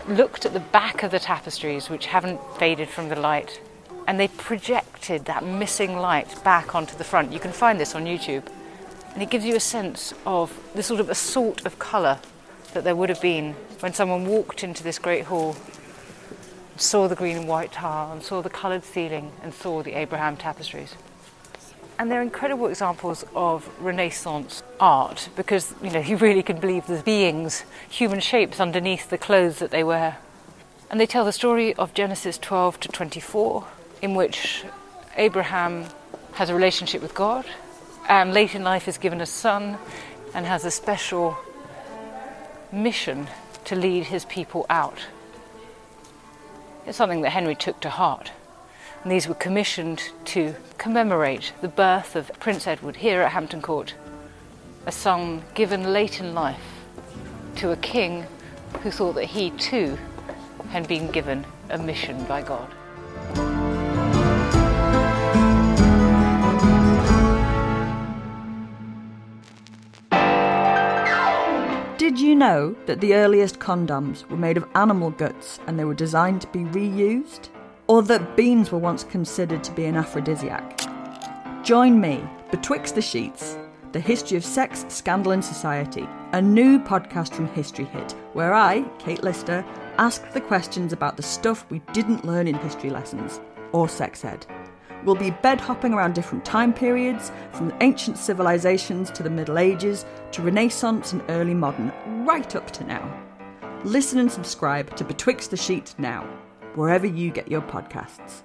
looked 0.08 0.44
at 0.44 0.54
the 0.54 0.58
back 0.58 1.04
of 1.04 1.12
the 1.12 1.20
tapestries, 1.20 1.88
which 1.88 2.06
haven't 2.06 2.40
faded 2.58 2.88
from 2.88 3.08
the 3.08 3.14
light, 3.14 3.60
and 4.08 4.18
they 4.18 4.26
projected 4.26 5.26
that 5.26 5.44
missing 5.44 5.96
light 5.96 6.42
back 6.42 6.74
onto 6.74 6.96
the 6.98 7.04
front. 7.04 7.32
You 7.32 7.38
can 7.38 7.52
find 7.52 7.78
this 7.78 7.94
on 7.94 8.06
YouTube. 8.06 8.42
And 9.14 9.22
it 9.22 9.30
gives 9.30 9.44
you 9.44 9.54
a 9.54 9.60
sense 9.60 10.12
of 10.26 10.58
the 10.74 10.82
sort 10.82 10.98
of 10.98 11.10
assault 11.10 11.64
of 11.64 11.78
colour 11.78 12.18
that 12.74 12.82
there 12.82 12.96
would 12.96 13.08
have 13.08 13.22
been 13.22 13.52
when 13.78 13.94
someone 13.94 14.26
walked 14.26 14.64
into 14.64 14.82
this 14.82 14.98
great 14.98 15.26
hall, 15.26 15.54
saw 16.76 17.06
the 17.06 17.14
green 17.14 17.36
and 17.36 17.46
white 17.46 17.70
tile, 17.70 18.10
and 18.10 18.20
saw 18.20 18.42
the 18.42 18.50
coloured 18.50 18.82
ceiling, 18.82 19.30
and 19.44 19.54
saw 19.54 19.84
the 19.84 19.92
Abraham 19.92 20.36
tapestries. 20.36 20.96
And 21.98 22.10
they're 22.10 22.22
incredible 22.22 22.66
examples 22.66 23.24
of 23.34 23.68
Renaissance 23.80 24.62
art 24.78 25.30
because 25.34 25.74
you 25.82 25.90
know 25.90 26.00
you 26.00 26.16
really 26.18 26.42
can 26.42 26.60
believe 26.60 26.86
there's 26.86 27.02
beings, 27.02 27.64
human 27.88 28.20
shapes 28.20 28.60
underneath 28.60 29.08
the 29.08 29.16
clothes 29.16 29.58
that 29.60 29.70
they 29.70 29.82
wear. 29.82 30.18
And 30.90 31.00
they 31.00 31.06
tell 31.06 31.24
the 31.24 31.32
story 31.32 31.74
of 31.74 31.94
Genesis 31.94 32.38
12 32.38 32.80
to 32.80 32.88
24, 32.88 33.66
in 34.02 34.14
which 34.14 34.64
Abraham 35.16 35.86
has 36.34 36.50
a 36.50 36.54
relationship 36.54 37.00
with 37.00 37.14
God, 37.14 37.46
and 38.08 38.34
late 38.34 38.54
in 38.54 38.62
life 38.62 38.86
is 38.86 38.98
given 38.98 39.20
a 39.20 39.26
son 39.26 39.78
and 40.34 40.44
has 40.44 40.64
a 40.64 40.70
special 40.70 41.36
mission 42.70 43.26
to 43.64 43.74
lead 43.74 44.04
his 44.04 44.26
people 44.26 44.66
out. 44.68 44.98
It's 46.86 46.98
something 46.98 47.22
that 47.22 47.30
Henry 47.30 47.54
took 47.54 47.80
to 47.80 47.90
heart. 47.90 48.30
And 49.02 49.12
these 49.12 49.28
were 49.28 49.34
commissioned 49.34 50.02
to 50.26 50.54
commemorate 50.78 51.52
the 51.60 51.68
birth 51.68 52.16
of 52.16 52.30
Prince 52.40 52.66
Edward 52.66 52.96
here 52.96 53.22
at 53.22 53.32
Hampton 53.32 53.62
Court, 53.62 53.94
a 54.84 54.92
son 54.92 55.42
given 55.54 55.92
late 55.92 56.20
in 56.20 56.34
life 56.34 56.60
to 57.56 57.70
a 57.70 57.76
king 57.76 58.26
who 58.82 58.90
thought 58.90 59.14
that 59.14 59.24
he 59.24 59.50
too 59.50 59.98
had 60.70 60.86
been 60.88 61.10
given 61.10 61.46
a 61.70 61.78
mission 61.78 62.24
by 62.24 62.42
God. 62.42 62.70
Did 71.98 72.20
you 72.20 72.34
know 72.34 72.74
that 72.86 73.00
the 73.00 73.14
earliest 73.14 73.58
condoms 73.58 74.28
were 74.30 74.36
made 74.36 74.56
of 74.56 74.68
animal 74.74 75.10
guts 75.10 75.58
and 75.66 75.78
they 75.78 75.84
were 75.84 75.94
designed 75.94 76.40
to 76.42 76.46
be 76.48 76.60
reused? 76.60 77.48
Or 77.88 78.02
that 78.02 78.36
beans 78.36 78.70
were 78.70 78.78
once 78.78 79.04
considered 79.04 79.62
to 79.64 79.72
be 79.72 79.84
an 79.84 79.96
aphrodisiac. 79.96 80.80
Join 81.64 82.00
me, 82.00 82.22
Betwixt 82.50 82.94
the 82.94 83.02
Sheets, 83.02 83.58
the 83.92 84.00
history 84.00 84.36
of 84.36 84.44
sex, 84.44 84.84
scandal, 84.88 85.32
and 85.32 85.44
society, 85.44 86.06
a 86.32 86.42
new 86.42 86.78
podcast 86.78 87.32
from 87.32 87.48
History 87.48 87.86
Hit, 87.86 88.12
where 88.34 88.52
I, 88.52 88.82
Kate 88.98 89.22
Lister, 89.22 89.64
ask 89.98 90.30
the 90.32 90.40
questions 90.40 90.92
about 90.92 91.16
the 91.16 91.22
stuff 91.22 91.64
we 91.70 91.80
didn't 91.92 92.24
learn 92.24 92.46
in 92.46 92.54
history 92.56 92.90
lessons 92.90 93.40
or 93.72 93.88
sex 93.88 94.24
ed. 94.24 94.46
We'll 95.04 95.14
be 95.14 95.30
bed 95.30 95.60
hopping 95.60 95.94
around 95.94 96.14
different 96.14 96.44
time 96.44 96.72
periods, 96.72 97.30
from 97.52 97.72
ancient 97.80 98.18
civilizations 98.18 99.10
to 99.12 99.22
the 99.22 99.30
Middle 99.30 99.58
Ages 99.58 100.04
to 100.32 100.42
Renaissance 100.42 101.12
and 101.12 101.22
early 101.28 101.54
modern, 101.54 101.92
right 102.26 102.54
up 102.56 102.70
to 102.72 102.84
now. 102.84 103.22
Listen 103.84 104.18
and 104.18 104.30
subscribe 104.30 104.94
to 104.96 105.04
Betwixt 105.04 105.50
the 105.50 105.56
Sheets 105.56 105.94
now, 105.98 106.28
wherever 106.76 107.06
you 107.06 107.30
get 107.30 107.50
your 107.50 107.62
podcasts. 107.62 108.42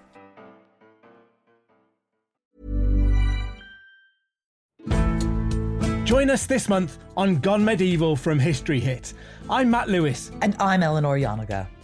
Join 6.06 6.30
us 6.30 6.46
this 6.46 6.68
month 6.68 6.98
on 7.16 7.40
Gone 7.40 7.64
Medieval 7.64 8.16
from 8.18 8.38
History 8.38 8.82
Hit. 8.82 9.14
I'm 9.50 9.72
Matt 9.72 9.88
Lewis. 9.88 10.32
And 10.42 10.56
I'm 10.60 10.84
Eleanor 10.84 11.18
Janega. 11.18 11.68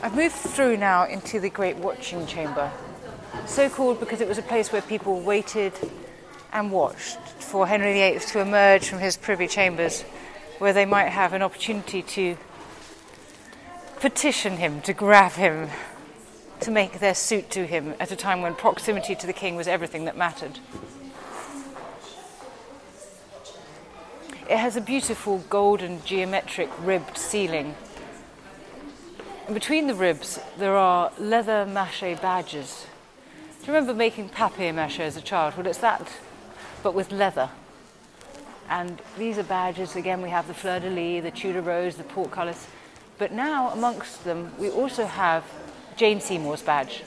I've 0.00 0.14
moved 0.14 0.36
through 0.36 0.76
now 0.76 1.06
into 1.06 1.40
the 1.40 1.50
Great 1.50 1.76
Watching 1.76 2.24
Chamber. 2.24 2.70
So 3.46 3.68
called 3.68 3.98
because 3.98 4.20
it 4.20 4.28
was 4.28 4.38
a 4.38 4.42
place 4.42 4.70
where 4.70 4.80
people 4.80 5.20
waited 5.20 5.72
and 6.52 6.70
watched 6.70 7.18
for 7.18 7.66
Henry 7.66 7.94
VIII 7.94 8.20
to 8.20 8.38
emerge 8.38 8.86
from 8.86 9.00
his 9.00 9.16
privy 9.16 9.48
chambers, 9.48 10.02
where 10.58 10.72
they 10.72 10.86
might 10.86 11.08
have 11.08 11.32
an 11.32 11.42
opportunity 11.42 12.02
to 12.02 12.36
petition 13.98 14.58
him, 14.58 14.80
to 14.82 14.92
grab 14.92 15.32
him, 15.32 15.68
to 16.60 16.70
make 16.70 17.00
their 17.00 17.14
suit 17.14 17.50
to 17.50 17.66
him 17.66 17.94
at 17.98 18.12
a 18.12 18.16
time 18.16 18.40
when 18.40 18.54
proximity 18.54 19.16
to 19.16 19.26
the 19.26 19.32
king 19.32 19.56
was 19.56 19.66
everything 19.66 20.04
that 20.04 20.16
mattered. 20.16 20.60
It 24.48 24.58
has 24.58 24.76
a 24.76 24.80
beautiful 24.80 25.38
golden 25.50 26.04
geometric 26.04 26.70
ribbed 26.84 27.18
ceiling 27.18 27.74
and 29.48 29.54
between 29.54 29.86
the 29.86 29.94
ribs, 29.94 30.38
there 30.58 30.76
are 30.76 31.10
leather 31.18 31.64
mache 31.64 32.20
badges. 32.20 32.84
Do 33.60 33.66
you 33.66 33.72
remember 33.72 33.94
making 33.94 34.28
papier 34.28 34.74
mache 34.74 35.00
as 35.00 35.16
a 35.16 35.22
child? 35.22 35.56
Well, 35.56 35.66
it's 35.66 35.78
that, 35.78 36.06
but 36.82 36.92
with 36.92 37.10
leather. 37.10 37.48
And 38.68 39.00
these 39.16 39.38
are 39.38 39.42
badges. 39.42 39.96
Again, 39.96 40.20
we 40.20 40.28
have 40.28 40.48
the 40.48 40.52
fleur 40.52 40.80
de 40.80 40.90
lis, 40.90 41.22
the 41.22 41.30
Tudor 41.30 41.62
rose, 41.62 41.96
the 41.96 42.04
portcullis. 42.04 42.66
But 43.16 43.32
now, 43.32 43.70
amongst 43.70 44.22
them, 44.24 44.52
we 44.58 44.68
also 44.68 45.06
have 45.06 45.44
Jane 45.96 46.20
Seymour's 46.20 46.60
badge, 46.60 47.02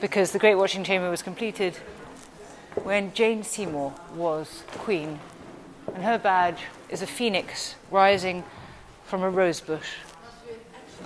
because 0.00 0.30
the 0.30 0.38
Great 0.38 0.54
Watching 0.54 0.84
Chamber 0.84 1.10
was 1.10 1.20
completed 1.20 1.74
when 2.84 3.12
Jane 3.12 3.42
Seymour 3.42 3.92
was 4.14 4.62
queen. 4.68 5.18
And 5.92 6.04
her 6.04 6.16
badge 6.16 6.60
is 6.88 7.02
a 7.02 7.08
phoenix 7.08 7.74
rising 7.90 8.44
from 9.04 9.24
a 9.24 9.28
rose 9.28 9.60
bush 9.60 9.94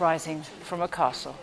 rising 0.01 0.43
from 0.63 0.81
a 0.83 0.89
castle. 0.89 1.37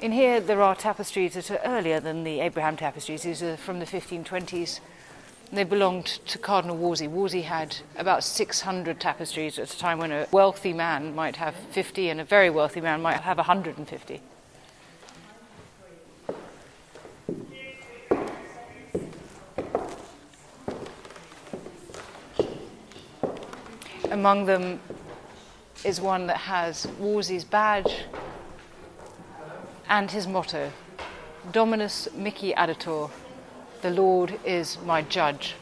In 0.00 0.12
here, 0.12 0.40
there 0.40 0.60
are 0.62 0.74
tapestries 0.74 1.34
that 1.34 1.50
are 1.50 1.60
earlier 1.64 2.00
than 2.00 2.24
the 2.24 2.40
Abraham 2.40 2.76
tapestries. 2.76 3.22
These 3.22 3.42
are 3.42 3.56
from 3.56 3.78
the 3.78 3.86
1520s. 3.86 4.80
They 5.52 5.64
belonged 5.64 6.06
to 6.06 6.38
Cardinal 6.38 6.76
Wolsey. 6.76 7.06
Wolsey 7.06 7.42
had 7.42 7.76
about 7.96 8.24
600 8.24 8.98
tapestries 8.98 9.58
at 9.58 9.72
a 9.72 9.78
time 9.78 9.98
when 9.98 10.10
a 10.10 10.26
wealthy 10.32 10.72
man 10.72 11.14
might 11.14 11.36
have 11.36 11.54
50 11.54 12.08
and 12.08 12.20
a 12.20 12.24
very 12.24 12.50
wealthy 12.50 12.80
man 12.80 13.02
might 13.02 13.20
have 13.20 13.36
150. 13.36 14.20
Among 24.10 24.46
them 24.46 24.80
is 25.84 26.00
one 26.00 26.26
that 26.28 26.36
has 26.36 26.86
Wolsey's 26.98 27.44
badge 27.44 28.04
and 29.88 30.10
his 30.10 30.26
motto 30.26 30.72
Dominus 31.50 32.08
Mihi 32.14 32.54
Adjutor, 32.54 33.10
the 33.80 33.90
Lord 33.90 34.38
is 34.44 34.78
my 34.82 35.02
judge, 35.02 35.56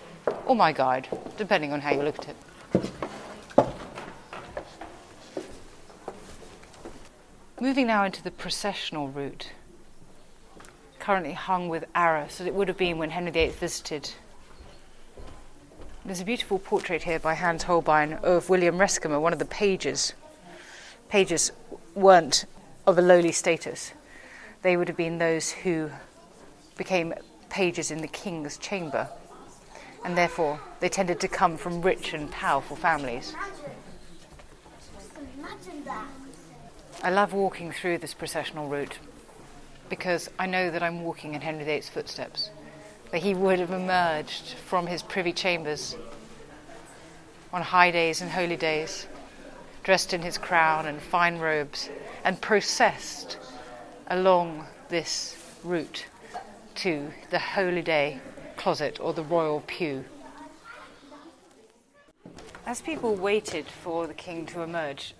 or 0.45 0.55
my 0.55 0.73
guide, 0.73 1.09
depending 1.39 1.73
on 1.73 1.81
how 1.81 1.91
you 1.93 2.03
look 2.03 2.19
at 2.19 2.29
it. 2.29 2.37
Moving 7.59 7.87
now 7.87 8.05
into 8.05 8.23
the 8.23 8.31
processional 8.31 9.09
route, 9.09 9.53
currently 10.99 11.33
hung 11.33 11.71
with 11.71 11.87
arras, 11.95 12.43
as 12.43 12.47
it 12.47 12.55
would 12.55 12.69
have 12.69 12.77
been 12.77 12.99
when 12.99 13.11
Henry 13.11 13.31
VIII 13.31 13.49
visited 13.51 14.11
there's 16.11 16.21
a 16.21 16.25
beautiful 16.25 16.59
portrait 16.59 17.05
here 17.05 17.21
by 17.21 17.35
Hans 17.35 17.63
Holbein 17.63 18.15
of 18.15 18.49
William 18.49 18.79
Reskimer, 18.79 19.21
one 19.21 19.33
of 19.33 19.39
the 19.39 19.45
pages. 19.45 20.13
Pages 21.09 21.53
weren't 21.95 22.47
of 22.85 22.99
a 22.99 23.01
lowly 23.01 23.31
status. 23.31 23.93
They 24.63 24.77
would 24.77 24.89
have 24.89 24.97
been 24.97 25.19
those 25.19 25.53
who 25.53 25.89
became 26.77 27.15
pages 27.49 27.93
in 27.93 28.01
the 28.01 28.09
king's 28.09 28.59
chamber, 28.59 29.09
and 30.05 30.19
therefore 30.19 30.59
they 30.81 30.89
tended 30.89 31.21
to 31.21 31.29
come 31.29 31.57
from 31.57 31.81
rich 31.81 32.13
and 32.13 32.29
powerful 32.29 32.75
families. 32.75 33.37
I 37.05 37.11
love 37.11 37.33
walking 37.33 37.71
through 37.71 37.99
this 37.99 38.15
processional 38.15 38.69
route 38.69 38.99
because 39.89 40.29
I 40.41 40.47
know 40.47 40.73
that 40.73 40.83
I'm 40.83 41.05
walking 41.05 41.35
in 41.35 41.41
Henry 41.43 41.63
VIII's 41.63 41.89
footsteps 41.89 42.51
that 43.11 43.23
he 43.23 43.35
would 43.35 43.59
have 43.59 43.71
emerged 43.71 44.55
from 44.67 44.87
his 44.87 45.03
privy 45.03 45.33
chambers 45.33 45.97
on 47.53 47.63
high 47.63 47.91
days 47.91 48.21
and 48.21 48.31
holy 48.31 48.57
days, 48.57 49.07
dressed 49.83 50.13
in 50.13 50.23
his 50.23 50.39
crown 50.39 50.87
and 50.87 51.01
fine 51.01 51.39
robes, 51.39 51.89
and 52.25 52.41
processed 52.41 53.39
along 54.09 54.65
this 54.89 55.37
route 55.65 56.07
to 56.77 57.11
the 57.31 57.39
holy 57.39 57.83
day 57.83 58.21
closet 58.57 58.99
or 59.01 59.13
the 59.13 59.23
royal 59.23 59.63
pew. 59.67 60.05
As 62.67 62.81
people 62.81 63.17
waited 63.17 63.67
for 63.67 64.07
the 64.07 64.15
king 64.15 64.47
to 64.47 64.61
emerge, 64.61 65.15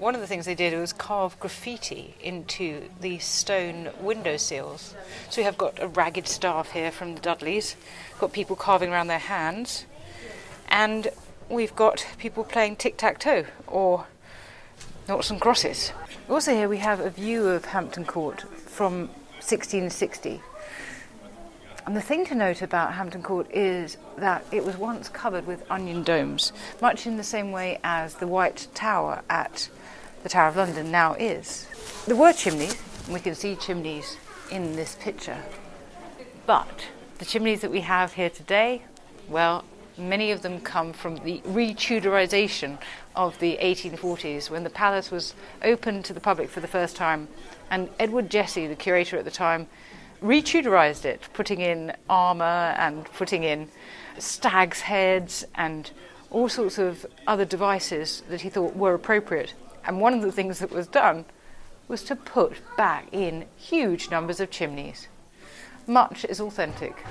one 0.00 0.14
of 0.14 0.22
the 0.22 0.26
things 0.26 0.46
they 0.46 0.54
did 0.54 0.76
was 0.76 0.94
carve 0.94 1.38
graffiti 1.38 2.14
into 2.22 2.88
the 3.00 3.18
stone 3.18 3.90
window 4.00 4.38
sills. 4.38 4.94
So 5.28 5.42
we 5.42 5.44
have 5.44 5.58
got 5.58 5.80
a 5.80 5.88
ragged 5.88 6.26
staff 6.26 6.72
here 6.72 6.90
from 6.90 7.14
the 7.14 7.20
Dudleys, 7.20 7.76
got 8.18 8.32
people 8.32 8.56
carving 8.56 8.90
around 8.90 9.08
their 9.08 9.18
hands, 9.18 9.84
and 10.68 11.08
we've 11.50 11.76
got 11.76 12.06
people 12.18 12.44
playing 12.44 12.76
tic 12.76 12.96
tac 12.96 13.20
toe 13.20 13.44
or 13.66 14.06
noughts 15.06 15.28
and 15.28 15.38
crosses. 15.40 15.92
Also, 16.30 16.54
here 16.54 16.68
we 16.68 16.78
have 16.78 17.00
a 17.00 17.10
view 17.10 17.48
of 17.48 17.66
Hampton 17.66 18.06
Court 18.06 18.42
from 18.56 19.08
1660. 19.40 20.40
And 21.90 21.96
the 21.96 22.02
thing 22.02 22.24
to 22.26 22.36
note 22.36 22.62
about 22.62 22.92
Hampton 22.92 23.20
Court 23.20 23.50
is 23.52 23.96
that 24.16 24.44
it 24.52 24.64
was 24.64 24.76
once 24.76 25.08
covered 25.08 25.44
with 25.44 25.68
onion 25.68 26.04
domes, 26.04 26.52
much 26.80 27.04
in 27.04 27.16
the 27.16 27.24
same 27.24 27.50
way 27.50 27.80
as 27.82 28.14
the 28.14 28.28
White 28.28 28.68
Tower 28.74 29.22
at 29.28 29.68
the 30.22 30.28
Tower 30.28 30.50
of 30.50 30.56
London 30.56 30.92
now 30.92 31.14
is. 31.14 31.66
There 32.06 32.14
were 32.14 32.32
chimneys, 32.32 32.80
and 33.06 33.14
we 33.14 33.18
can 33.18 33.34
see 33.34 33.56
chimneys 33.56 34.18
in 34.52 34.76
this 34.76 34.96
picture. 35.00 35.42
But 36.46 36.86
the 37.18 37.24
chimneys 37.24 37.60
that 37.62 37.72
we 37.72 37.80
have 37.80 38.12
here 38.12 38.30
today, 38.30 38.82
well, 39.28 39.64
Many 40.00 40.30
of 40.30 40.40
them 40.40 40.60
come 40.60 40.94
from 40.94 41.16
the 41.16 41.42
re 41.44 41.74
Tudorization 41.74 42.78
of 43.14 43.38
the 43.38 43.58
1840s 43.60 44.48
when 44.48 44.64
the 44.64 44.70
palace 44.70 45.10
was 45.10 45.34
opened 45.62 46.06
to 46.06 46.14
the 46.14 46.20
public 46.20 46.48
for 46.48 46.60
the 46.60 46.68
first 46.68 46.96
time. 46.96 47.28
And 47.70 47.90
Edward 47.98 48.30
Jesse, 48.30 48.66
the 48.66 48.76
curator 48.76 49.18
at 49.18 49.26
the 49.26 49.30
time, 49.30 49.66
re 50.20 50.42
Tudorized 50.42 51.04
it, 51.04 51.28
putting 51.32 51.60
in 51.60 51.94
armour 52.08 52.74
and 52.78 53.04
putting 53.12 53.44
in 53.44 53.68
stags' 54.18 54.80
heads 54.80 55.44
and 55.54 55.90
all 56.30 56.48
sorts 56.48 56.78
of 56.78 57.06
other 57.26 57.44
devices 57.44 58.22
that 58.28 58.42
he 58.42 58.48
thought 58.48 58.76
were 58.76 58.94
appropriate. 58.94 59.54
And 59.84 60.00
one 60.00 60.14
of 60.14 60.22
the 60.22 60.32
things 60.32 60.58
that 60.58 60.70
was 60.70 60.86
done 60.86 61.24
was 61.88 62.02
to 62.04 62.16
put 62.16 62.58
back 62.76 63.06
in 63.12 63.46
huge 63.56 64.10
numbers 64.10 64.40
of 64.40 64.50
chimneys. 64.50 65.08
Much 65.86 66.24
is 66.24 66.40
authentic 66.40 67.04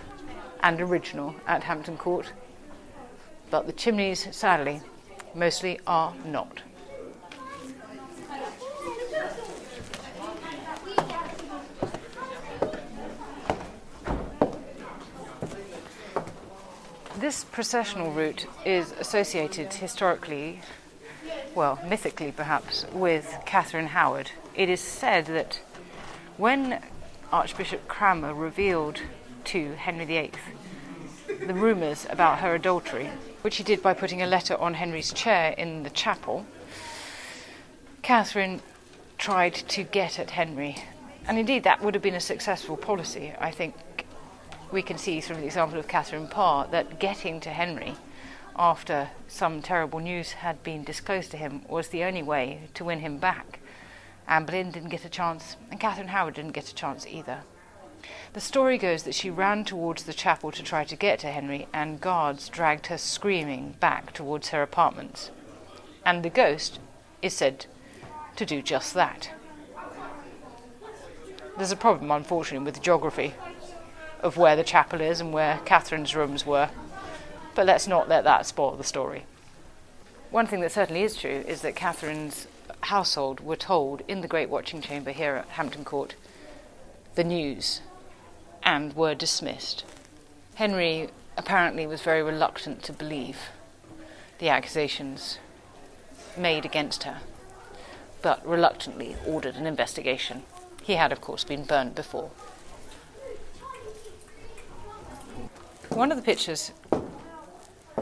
and 0.61 0.79
original 0.79 1.35
at 1.47 1.63
Hampton 1.63 1.97
Court 1.97 2.31
but 3.49 3.65
the 3.65 3.73
chimneys, 3.73 4.27
sadly, 4.35 4.81
mostly 5.33 5.79
are 5.87 6.13
not. 6.25 6.61
This 17.19 17.43
processional 17.43 18.13
route 18.13 18.45
is 18.65 18.93
associated 18.93 19.73
historically, 19.73 20.61
well, 21.53 21.77
mythically 21.85 22.31
perhaps, 22.31 22.85
with 22.93 23.37
Catherine 23.45 23.87
Howard. 23.87 24.31
It 24.55 24.69
is 24.69 24.79
said 24.79 25.25
that 25.25 25.59
when 26.37 26.81
Archbishop 27.29 27.89
Cranmer 27.89 28.33
revealed 28.33 29.01
to 29.45 29.73
Henry 29.73 30.05
VIII 30.05 30.31
the 31.45 31.53
rumours 31.53 32.07
about 32.09 32.39
her 32.39 32.55
adultery, 32.55 33.09
which 33.41 33.57
he 33.57 33.63
did 33.65 33.83
by 33.83 33.93
putting 33.93 34.21
a 34.21 34.27
letter 34.27 34.55
on 34.55 34.75
Henry's 34.75 35.11
chair 35.11 35.51
in 35.57 35.83
the 35.83 35.89
chapel, 35.89 36.45
Catherine 38.01 38.61
tried 39.17 39.55
to 39.55 39.83
get 39.83 40.19
at 40.19 40.31
Henry. 40.31 40.77
And 41.27 41.37
indeed, 41.37 41.65
that 41.65 41.83
would 41.83 41.95
have 41.95 42.03
been 42.03 42.15
a 42.15 42.21
successful 42.21 42.77
policy. 42.77 43.33
I 43.41 43.51
think 43.51 43.75
we 44.71 44.81
can 44.81 44.97
see 44.97 45.19
from 45.21 45.39
the 45.39 45.45
example 45.45 45.79
of 45.79 45.87
Catherine 45.87 46.27
Parr 46.27 46.67
that 46.67 46.99
getting 46.99 47.39
to 47.41 47.49
Henry 47.49 47.95
after 48.55 49.09
some 49.27 49.61
terrible 49.61 49.99
news 49.99 50.33
had 50.33 50.61
been 50.63 50.83
disclosed 50.83 51.31
to 51.31 51.37
him 51.37 51.63
was 51.67 51.87
the 51.87 52.03
only 52.03 52.21
way 52.21 52.67
to 52.73 52.83
win 52.83 52.99
him 52.99 53.17
back. 53.17 53.59
Anne 54.27 54.45
Boleyn 54.45 54.69
didn't 54.69 54.89
get 54.89 55.05
a 55.05 55.09
chance, 55.09 55.55
and 55.71 55.79
Catherine 55.79 56.09
Howard 56.09 56.35
didn't 56.35 56.51
get 56.51 56.69
a 56.69 56.75
chance 56.75 57.07
either. 57.07 57.39
The 58.33 58.41
story 58.41 58.77
goes 58.77 59.03
that 59.03 59.15
she 59.15 59.29
ran 59.29 59.65
towards 59.65 60.03
the 60.03 60.13
chapel 60.13 60.51
to 60.51 60.61
try 60.61 60.83
to 60.83 60.95
get 60.95 61.19
to 61.19 61.31
Henry, 61.31 61.67
and 61.73 62.01
guards 62.01 62.47
dragged 62.47 62.87
her 62.87 62.97
screaming 62.97 63.75
back 63.79 64.13
towards 64.13 64.49
her 64.49 64.61
apartments. 64.61 65.31
And 66.05 66.23
the 66.23 66.29
ghost 66.29 66.79
is 67.21 67.33
said 67.33 67.65
to 68.35 68.45
do 68.45 68.61
just 68.61 68.93
that. 68.93 69.31
There's 71.57 71.71
a 71.71 71.75
problem, 71.75 72.11
unfortunately, 72.11 72.65
with 72.65 72.81
geography 72.81 73.33
of 74.21 74.37
where 74.37 74.55
the 74.55 74.63
chapel 74.63 75.01
is 75.01 75.21
and 75.21 75.33
where 75.33 75.59
Catherine's 75.65 76.15
rooms 76.15 76.45
were, 76.45 76.69
but 77.55 77.65
let's 77.65 77.87
not 77.87 78.09
let 78.09 78.23
that 78.23 78.45
spoil 78.45 78.75
the 78.75 78.83
story. 78.83 79.25
One 80.31 80.47
thing 80.47 80.61
that 80.61 80.71
certainly 80.71 81.03
is 81.03 81.15
true 81.15 81.43
is 81.47 81.61
that 81.61 81.75
Catherine's 81.75 82.47
household 82.81 83.39
were 83.39 83.55
told 83.55 84.01
in 84.07 84.21
the 84.21 84.27
Great 84.27 84.49
Watching 84.49 84.81
Chamber 84.81 85.11
here 85.11 85.35
at 85.35 85.47
Hampton 85.49 85.83
Court 85.83 86.15
the 87.15 87.23
news 87.23 87.81
and 88.63 88.95
were 88.95 89.15
dismissed. 89.15 89.83
Henry 90.55 91.09
apparently 91.35 91.87
was 91.87 92.01
very 92.01 92.21
reluctant 92.21 92.83
to 92.83 92.93
believe 92.93 93.37
the 94.39 94.49
accusations 94.49 95.39
made 96.37 96.65
against 96.65 97.03
her, 97.03 97.19
but 98.21 98.45
reluctantly 98.45 99.15
ordered 99.25 99.55
an 99.55 99.65
investigation. 99.65 100.43
He 100.83 100.93
had, 100.95 101.11
of 101.11 101.21
course, 101.21 101.43
been 101.43 101.63
burned 101.63 101.95
before. 101.95 102.31
One 105.89 106.11
of 106.11 106.17
the 106.17 106.23
pictures 106.23 106.71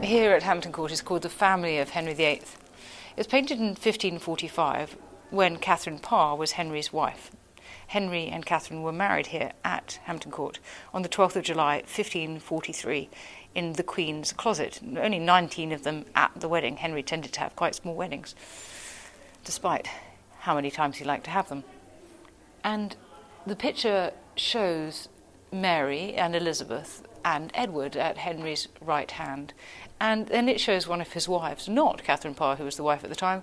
here 0.02 0.32
at 0.32 0.42
Hampton 0.42 0.72
Court 0.72 0.92
is 0.92 1.00
called 1.00 1.22
The 1.22 1.30
Family 1.30 1.78
of 1.78 1.90
Henry 1.90 2.12
VIII. 2.12 2.42
It 2.42 3.16
was 3.16 3.26
painted 3.26 3.58
in 3.58 3.68
1545 3.68 4.96
when 5.30 5.56
Catherine 5.56 5.98
Parr 5.98 6.36
was 6.36 6.52
Henry's 6.52 6.92
wife. 6.92 7.30
Henry 7.88 8.26
and 8.26 8.44
Catherine 8.44 8.82
were 8.82 8.92
married 8.92 9.28
here 9.28 9.52
at 9.64 9.98
Hampton 10.04 10.30
Court 10.30 10.58
on 10.92 11.00
the 11.02 11.08
12th 11.08 11.36
of 11.36 11.44
July, 11.44 11.76
1543, 11.76 13.08
in 13.54 13.72
the 13.72 13.82
Queen's 13.82 14.32
closet. 14.32 14.80
Only 14.96 15.18
19 15.18 15.72
of 15.72 15.82
them 15.82 16.04
at 16.14 16.32
the 16.36 16.48
wedding. 16.48 16.76
Henry 16.76 17.02
tended 17.02 17.32
to 17.32 17.40
have 17.40 17.56
quite 17.56 17.74
small 17.74 17.94
weddings, 17.94 18.34
despite 19.44 19.88
how 20.40 20.54
many 20.54 20.70
times 20.70 20.98
he 20.98 21.04
liked 21.04 21.24
to 21.24 21.30
have 21.30 21.48
them. 21.48 21.64
And 22.62 22.96
the 23.46 23.56
picture 23.56 24.12
shows 24.36 25.08
Mary 25.50 26.14
and 26.14 26.36
Elizabeth 26.36 27.07
and 27.28 27.50
Edward 27.52 27.94
at 27.94 28.16
Henry's 28.16 28.68
right 28.80 29.10
hand. 29.10 29.52
And 30.00 30.28
then 30.28 30.48
it 30.48 30.60
shows 30.60 30.88
one 30.88 31.02
of 31.02 31.12
his 31.12 31.28
wives, 31.28 31.68
not 31.68 32.02
Catherine 32.02 32.34
Parr, 32.34 32.56
who 32.56 32.64
was 32.64 32.76
the 32.76 32.82
wife 32.82 33.04
at 33.04 33.10
the 33.10 33.16
time, 33.16 33.42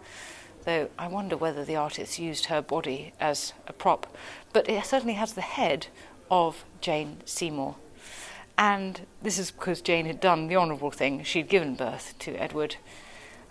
though 0.63 0.89
I 0.97 1.07
wonder 1.07 1.37
whether 1.37 1.63
the 1.63 1.75
artist 1.75 2.17
used 2.17 2.45
her 2.45 2.63
body 2.63 3.13
as 3.19 3.53
a 3.67 3.73
prop. 3.73 4.07
But 4.53 4.67
it 4.67 4.83
certainly 4.85 5.13
has 5.13 5.33
the 5.33 5.41
head 5.41 5.87
of 6.31 6.65
Jane 6.81 7.17
Seymour. 7.25 7.75
And 8.57 9.01
this 9.21 9.37
is 9.37 9.51
because 9.51 9.81
Jane 9.81 10.07
had 10.07 10.19
done 10.19 10.47
the 10.47 10.55
honourable 10.55 10.89
thing. 10.89 11.23
She'd 11.23 11.49
given 11.49 11.75
birth 11.75 12.15
to 12.19 12.35
Edward 12.41 12.77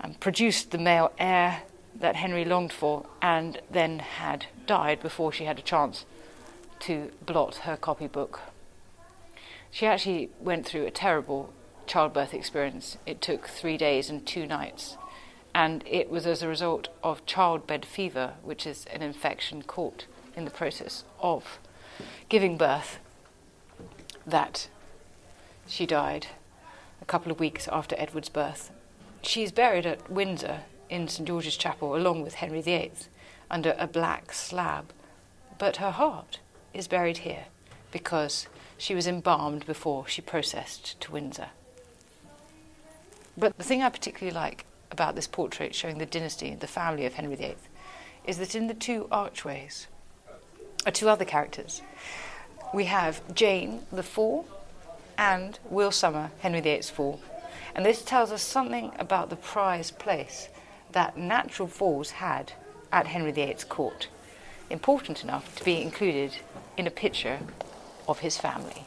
and 0.00 0.18
produced 0.18 0.72
the 0.72 0.78
male 0.78 1.12
heir 1.16 1.62
that 1.94 2.16
Henry 2.16 2.44
longed 2.44 2.72
for, 2.72 3.06
and 3.22 3.60
then 3.70 4.00
had 4.00 4.46
died 4.66 5.00
before 5.00 5.30
she 5.30 5.44
had 5.44 5.60
a 5.60 5.62
chance 5.62 6.04
to 6.80 7.12
blot 7.24 7.56
her 7.58 7.76
copybook. 7.76 8.40
She 9.74 9.86
actually 9.86 10.30
went 10.38 10.64
through 10.64 10.86
a 10.86 10.92
terrible 10.92 11.52
childbirth 11.84 12.32
experience. 12.32 12.96
It 13.06 13.20
took 13.20 13.48
three 13.48 13.76
days 13.76 14.08
and 14.08 14.24
two 14.24 14.46
nights 14.46 14.96
and 15.52 15.82
it 15.84 16.08
was 16.08 16.28
as 16.28 16.42
a 16.42 16.48
result 16.48 16.86
of 17.02 17.26
childbed 17.26 17.84
fever, 17.84 18.34
which 18.44 18.68
is 18.68 18.84
an 18.92 19.02
infection 19.02 19.62
caught 19.62 20.06
in 20.36 20.44
the 20.44 20.52
process 20.52 21.02
of 21.20 21.58
giving 22.28 22.56
birth, 22.56 23.00
that 24.24 24.68
she 25.66 25.86
died 25.86 26.28
a 27.02 27.04
couple 27.04 27.32
of 27.32 27.40
weeks 27.40 27.66
after 27.66 27.96
Edward's 27.98 28.28
birth. 28.28 28.70
She's 29.22 29.50
buried 29.50 29.86
at 29.86 30.08
Windsor 30.08 30.60
in 30.88 31.08
St 31.08 31.26
George's 31.26 31.56
Chapel 31.56 31.96
along 31.96 32.22
with 32.22 32.34
Henry 32.34 32.62
VIII 32.62 32.92
under 33.50 33.74
a 33.76 33.88
black 33.88 34.32
slab, 34.32 34.92
but 35.58 35.78
her 35.78 35.90
heart 35.90 36.38
is 36.72 36.86
buried 36.86 37.18
here 37.18 37.46
because 37.90 38.46
she 38.78 38.94
was 38.94 39.06
embalmed 39.06 39.66
before 39.66 40.06
she 40.06 40.22
processed 40.22 41.00
to 41.00 41.12
Windsor. 41.12 41.48
But 43.36 43.56
the 43.58 43.64
thing 43.64 43.82
I 43.82 43.88
particularly 43.88 44.34
like 44.34 44.64
about 44.90 45.16
this 45.16 45.26
portrait 45.26 45.74
showing 45.74 45.98
the 45.98 46.06
dynasty, 46.06 46.54
the 46.54 46.66
family 46.66 47.04
of 47.06 47.14
Henry 47.14 47.34
VIII, 47.34 47.56
is 48.26 48.38
that 48.38 48.54
in 48.54 48.68
the 48.68 48.74
two 48.74 49.08
archways 49.10 49.86
are 50.86 50.92
two 50.92 51.08
other 51.08 51.24
characters. 51.24 51.82
We 52.72 52.84
have 52.84 53.22
Jane, 53.34 53.82
the 53.92 54.02
fool, 54.02 54.46
and 55.18 55.58
Will 55.68 55.90
Somer, 55.90 56.30
Henry 56.40 56.60
VIII's 56.60 56.90
fool. 56.90 57.20
And 57.74 57.84
this 57.84 58.02
tells 58.02 58.30
us 58.30 58.42
something 58.42 58.92
about 58.98 59.30
the 59.30 59.36
prized 59.36 59.98
place 59.98 60.48
that 60.92 61.16
natural 61.16 61.68
falls 61.68 62.12
had 62.12 62.52
at 62.92 63.08
Henry 63.08 63.32
VIII's 63.32 63.64
court, 63.64 64.08
important 64.70 65.24
enough 65.24 65.56
to 65.56 65.64
be 65.64 65.82
included 65.82 66.36
in 66.76 66.86
a 66.86 66.90
picture 66.90 67.40
of 68.06 68.18
his 68.20 68.36
family. 68.36 68.84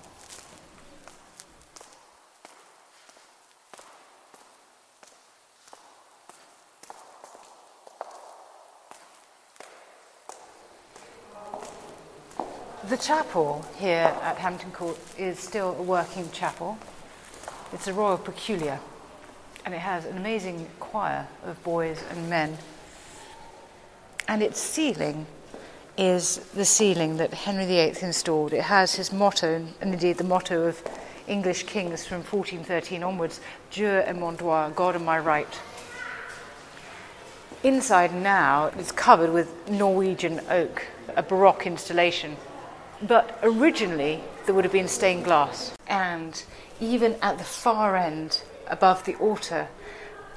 The 12.87 12.95
chapel 12.95 13.65
here 13.75 14.15
at 14.21 14.37
Hampton 14.37 14.71
Court 14.71 14.97
is 15.17 15.37
still 15.39 15.75
a 15.77 15.81
working 15.81 16.31
chapel. 16.31 16.77
It's 17.73 17.87
a 17.87 17.93
royal 17.93 18.17
peculiar, 18.17 18.79
and 19.65 19.73
it 19.73 19.79
has 19.79 20.05
an 20.05 20.15
amazing 20.15 20.69
choir 20.79 21.27
of 21.43 21.61
boys 21.65 22.01
and 22.09 22.29
men. 22.29 22.57
And 24.29 24.41
its 24.41 24.61
ceiling 24.61 25.25
is 25.97 26.37
the 26.53 26.65
ceiling 26.65 27.17
that 27.17 27.33
Henry 27.33 27.65
VIII 27.65 27.95
installed. 28.01 28.53
It 28.53 28.63
has 28.63 28.95
his 28.95 29.11
motto, 29.11 29.65
and 29.81 29.93
indeed 29.93 30.17
the 30.17 30.23
motto 30.23 30.63
of 30.63 30.81
English 31.27 31.63
kings 31.63 32.05
from 32.05 32.17
1413 32.17 33.03
onwards 33.03 33.41
Dieu 33.71 33.87
et 33.87 34.17
mon 34.17 34.35
droit, 34.35 34.75
God 34.75 34.95
and 34.95 35.05
my 35.05 35.19
right. 35.19 35.59
Inside 37.63 38.13
now, 38.13 38.71
it's 38.77 38.91
covered 38.91 39.33
with 39.33 39.69
Norwegian 39.69 40.41
oak, 40.49 40.85
a 41.15 41.23
Baroque 41.23 41.65
installation 41.65 42.37
but 43.01 43.37
originally, 43.43 44.21
there 44.45 44.55
would 44.55 44.65
have 44.65 44.71
been 44.71 44.87
stained 44.87 45.25
glass. 45.25 45.73
And 45.87 46.43
even 46.79 47.15
at 47.21 47.37
the 47.37 47.43
far 47.43 47.95
end 47.95 48.41
above 48.67 49.05
the 49.05 49.15
altar, 49.15 49.67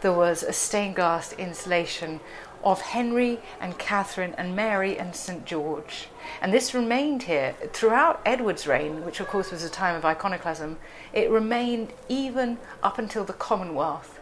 there 0.03 0.13
was 0.13 0.43
a 0.43 0.53
stained 0.53 0.97
glass 0.97 1.33
installation 1.35 2.21
of 2.63 2.81
Henry 2.81 3.41
and 3.61 3.79
Catherine 3.79 4.35
and 4.37 4.55
Mary 4.55 4.99
and 4.99 5.15
St 5.15 5.45
George. 5.45 6.09
And 6.41 6.53
this 6.53 6.75
remained 6.75 7.25
here 7.25 7.55
throughout 7.73 8.21
Edward's 8.25 8.67
reign, 8.67 9.05
which 9.05 9.21
of 9.21 9.29
course 9.29 9.51
was 9.51 9.65
a 9.65 9.71
time 9.71 9.97
of 9.97 10.05
iconoclasm. 10.05 10.79
It 11.13 11.31
remained 11.31 11.93
even 12.09 12.59
up 12.83 12.99
until 12.99 13.25
the 13.25 13.33
Commonwealth. 13.33 14.21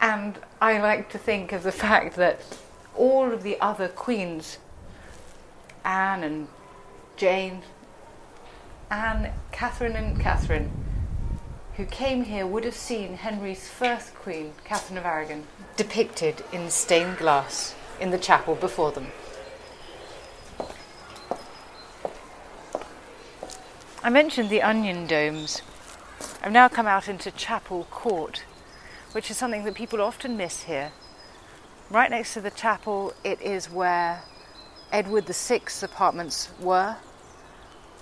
And 0.00 0.38
I 0.60 0.80
like 0.80 1.08
to 1.10 1.18
think 1.18 1.52
of 1.52 1.62
the 1.62 1.72
fact 1.86 2.16
that 2.16 2.40
all 2.94 3.32
of 3.32 3.42
the 3.42 3.60
other 3.60 3.88
queens, 3.88 4.58
Anne 5.84 6.24
and 6.24 6.48
Jane, 7.16 7.62
Anne, 8.90 9.32
Catherine 9.52 9.96
and 9.96 10.20
Catherine, 10.20 10.70
who 11.76 11.84
came 11.84 12.24
here 12.24 12.46
would 12.46 12.64
have 12.64 12.74
seen 12.74 13.14
Henry's 13.14 13.68
first 13.68 14.14
queen, 14.14 14.52
Catherine 14.64 14.96
of 14.96 15.04
Aragon, 15.04 15.46
depicted 15.76 16.42
in 16.50 16.70
stained 16.70 17.18
glass 17.18 17.74
in 18.00 18.10
the 18.10 18.18
chapel 18.18 18.54
before 18.54 18.92
them. 18.92 19.08
I 24.02 24.08
mentioned 24.08 24.48
the 24.48 24.62
onion 24.62 25.06
domes. 25.06 25.60
I've 26.42 26.52
now 26.52 26.68
come 26.68 26.86
out 26.86 27.08
into 27.08 27.30
Chapel 27.30 27.84
Court, 27.90 28.44
which 29.12 29.30
is 29.30 29.36
something 29.36 29.64
that 29.64 29.74
people 29.74 30.00
often 30.00 30.36
miss 30.36 30.62
here. 30.62 30.92
Right 31.90 32.10
next 32.10 32.32
to 32.34 32.40
the 32.40 32.50
chapel, 32.50 33.12
it 33.22 33.40
is 33.42 33.70
where 33.70 34.22
Edward 34.92 35.26
VI's 35.26 35.82
apartments 35.82 36.50
were. 36.58 36.96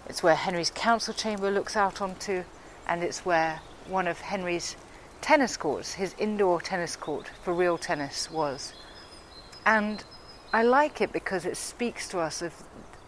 It's 0.07 0.23
where 0.23 0.35
Henry's 0.35 0.71
council 0.71 1.15
chamber 1.15 1.51
looks 1.51 1.75
out 1.75 2.01
onto, 2.01 2.45
and 2.87 3.03
it's 3.03 3.25
where 3.25 3.61
one 3.87 4.07
of 4.07 4.21
Henry's 4.21 4.77
tennis 5.21 5.57
courts, 5.57 5.95
his 5.95 6.15
indoor 6.19 6.61
tennis 6.61 6.97
court 6.97 7.31
for 7.43 7.55
real 7.55 7.79
tennis, 7.79 8.31
was. 8.31 8.75
And 9.65 10.05
I 10.53 10.63
like 10.63 11.01
it 11.01 11.13
because 11.13 11.45
it 11.47 11.57
speaks 11.57 12.09
to 12.09 12.19
us 12.21 12.43
of 12.43 12.55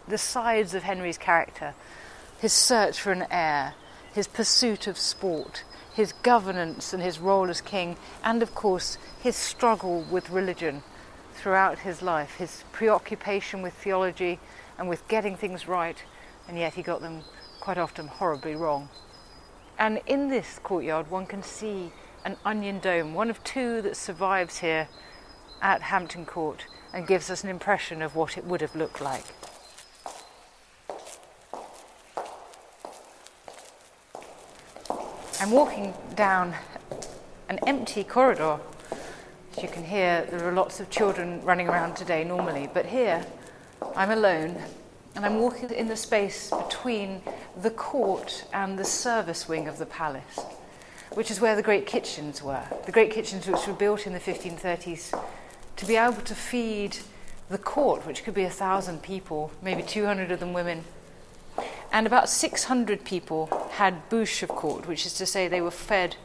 the 0.07 0.17
sides 0.17 0.73
of 0.73 0.83
Henry's 0.83 1.17
character 1.17 1.73
his 2.39 2.53
search 2.53 2.99
for 2.99 3.11
an 3.11 3.25
heir, 3.31 3.73
his 4.13 4.27
pursuit 4.27 4.87
of 4.87 4.97
sport, 4.97 5.63
his 5.93 6.13
governance 6.13 6.93
and 6.93 7.01
his 7.01 7.19
role 7.19 7.49
as 7.49 7.61
king, 7.61 7.97
and 8.23 8.43
of 8.43 8.53
course 8.53 8.97
his 9.19 9.35
struggle 9.35 10.05
with 10.11 10.29
religion 10.29 10.83
throughout 11.33 11.79
his 11.79 12.01
life, 12.01 12.35
his 12.35 12.63
preoccupation 12.71 13.61
with 13.61 13.73
theology 13.73 14.39
and 14.77 14.87
with 14.87 15.07
getting 15.07 15.35
things 15.35 15.67
right, 15.67 16.03
and 16.47 16.57
yet 16.57 16.75
he 16.75 16.83
got 16.83 17.01
them 17.01 17.21
quite 17.59 17.77
often 17.77 18.07
horribly 18.07 18.55
wrong. 18.55 18.89
And 19.77 20.01
in 20.07 20.29
this 20.29 20.59
courtyard, 20.63 21.11
one 21.11 21.25
can 21.25 21.43
see 21.43 21.91
an 22.25 22.37
onion 22.43 22.79
dome, 22.79 23.13
one 23.13 23.29
of 23.29 23.43
two 23.43 23.81
that 23.83 23.95
survives 23.95 24.59
here 24.59 24.87
at 25.61 25.83
Hampton 25.83 26.25
Court, 26.25 26.65
and 26.93 27.07
gives 27.07 27.29
us 27.29 27.43
an 27.43 27.49
impression 27.49 28.01
of 28.01 28.15
what 28.15 28.37
it 28.37 28.45
would 28.45 28.61
have 28.61 28.75
looked 28.75 29.01
like. 29.01 29.23
I'm 35.39 35.51
walking 35.51 35.93
down 36.15 36.55
an 37.47 37.59
empty 37.67 38.03
corridor. 38.03 38.59
As 39.55 39.63
you 39.63 39.69
can 39.69 39.83
hear, 39.83 40.25
there 40.31 40.43
are 40.43 40.51
lots 40.51 40.79
of 40.79 40.89
children 40.89 41.41
running 41.43 41.67
around 41.67 41.95
today 41.95 42.23
normally, 42.23 42.67
but 42.73 42.87
here 42.87 43.23
I'm 43.95 44.09
alone 44.09 44.57
and 45.15 45.25
I'm 45.25 45.39
walking 45.39 45.69
in 45.69 45.87
the 45.87 45.95
space 45.95 46.51
between 46.51 47.21
the 47.61 47.71
court 47.71 48.45
and 48.53 48.77
the 48.77 48.85
service 48.85 49.47
wing 49.47 49.67
of 49.67 49.77
the 49.77 49.85
palace, 49.85 50.39
which 51.13 51.31
is 51.31 51.41
where 51.41 51.55
the 51.55 51.63
great 51.63 51.85
kitchens 51.85 52.41
were. 52.43 52.63
The 52.85 52.91
great 52.91 53.11
kitchens, 53.11 53.47
which 53.47 53.65
were 53.67 53.73
built 53.73 54.05
in 54.05 54.13
the 54.13 54.19
1530s 54.19 55.19
to 55.77 55.85
be 55.85 55.95
able 55.95 56.21
to 56.21 56.35
feed 56.35 56.97
the 57.49 57.57
court, 57.57 58.05
which 58.05 58.23
could 58.23 58.33
be 58.33 58.43
a 58.43 58.49
thousand 58.49 59.01
people, 59.01 59.51
maybe 59.61 59.81
200 59.81 60.31
of 60.31 60.39
them 60.39 60.53
women, 60.53 60.83
and 61.91 62.05
about 62.05 62.29
600 62.29 63.03
people 63.05 63.69
had 63.71 64.09
bouche 64.09 64.43
of 64.43 64.49
court, 64.49 64.87
which 64.87 65.05
is 65.05 65.13
to 65.15 65.25
say 65.25 65.47
they 65.47 65.61
were 65.61 65.71
fed 65.71 66.15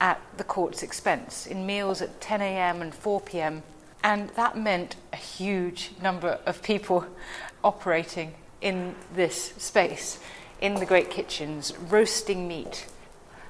at 0.00 0.20
the 0.36 0.44
court's 0.44 0.82
expense 0.82 1.46
in 1.46 1.64
meals 1.64 2.02
at 2.02 2.20
10 2.20 2.42
a.m. 2.42 2.82
and 2.82 2.94
4 2.94 3.20
p.m. 3.20 3.62
And 4.02 4.30
that 4.30 4.58
meant 4.58 4.96
a 5.12 5.16
huge 5.16 5.92
number 6.02 6.40
of 6.44 6.62
people 6.62 7.06
operating 7.64 8.34
in 8.60 8.94
this 9.14 9.52
space, 9.58 10.18
in 10.64 10.76
the 10.76 10.86
great 10.86 11.10
kitchens, 11.10 11.76
roasting 11.90 12.48
meat, 12.48 12.86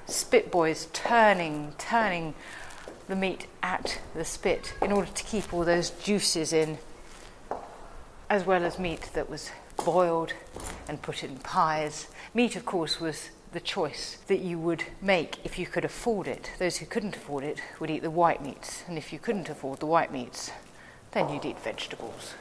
spit 0.05 0.51
boys 0.51 0.89
turning, 0.91 1.71
turning 1.77 2.33
the 3.07 3.15
meat 3.15 3.47
at 3.63 4.01
the 4.13 4.25
spit 4.25 4.73
in 4.81 4.91
order 4.91 5.09
to 5.09 5.23
keep 5.23 5.53
all 5.53 5.63
those 5.63 5.91
juices 5.91 6.51
in, 6.51 6.77
as 8.29 8.45
well 8.45 8.65
as 8.65 8.77
meat 8.77 9.09
that 9.13 9.29
was 9.29 9.49
boiled 9.77 10.33
and 10.89 11.01
put 11.01 11.23
in 11.23 11.37
pies. 11.37 12.07
Meat, 12.33 12.57
of 12.57 12.65
course, 12.65 12.99
was 12.99 13.29
the 13.53 13.61
choice 13.61 14.17
that 14.27 14.41
you 14.41 14.59
would 14.59 14.83
make 15.01 15.37
if 15.45 15.57
you 15.57 15.65
could 15.65 15.85
afford 15.85 16.27
it. 16.27 16.51
Those 16.59 16.75
who 16.79 16.85
couldn't 16.85 17.15
afford 17.15 17.45
it 17.45 17.61
would 17.79 17.89
eat 17.89 18.01
the 18.01 18.11
white 18.11 18.43
meats, 18.43 18.83
and 18.89 18.97
if 18.97 19.13
you 19.13 19.19
couldn't 19.19 19.47
afford 19.47 19.79
the 19.79 19.85
white 19.85 20.11
meats, 20.11 20.51
then 21.11 21.29
you'd 21.29 21.45
eat 21.45 21.59
vegetables. 21.61 22.33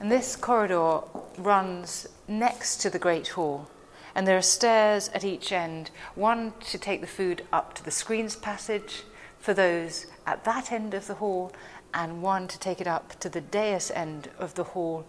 And 0.00 0.12
this 0.12 0.36
corridor 0.36 1.00
runs 1.36 2.06
next 2.28 2.76
to 2.78 2.90
the 2.90 3.00
Great 3.00 3.28
Hall, 3.28 3.68
and 4.14 4.26
there 4.26 4.36
are 4.36 4.42
stairs 4.42 5.08
at 5.12 5.24
each 5.24 5.50
end 5.50 5.90
one 6.14 6.52
to 6.66 6.78
take 6.78 7.00
the 7.00 7.06
food 7.06 7.44
up 7.52 7.74
to 7.74 7.84
the 7.84 7.90
screens 7.90 8.36
passage 8.36 9.02
for 9.40 9.54
those 9.54 10.06
at 10.24 10.44
that 10.44 10.70
end 10.70 10.94
of 10.94 11.06
the 11.08 11.14
hall, 11.14 11.52
and 11.92 12.22
one 12.22 12.46
to 12.48 12.58
take 12.58 12.80
it 12.80 12.86
up 12.86 13.18
to 13.18 13.28
the 13.28 13.40
dais 13.40 13.90
end 13.90 14.30
of 14.38 14.54
the 14.54 14.64
hall 14.64 15.04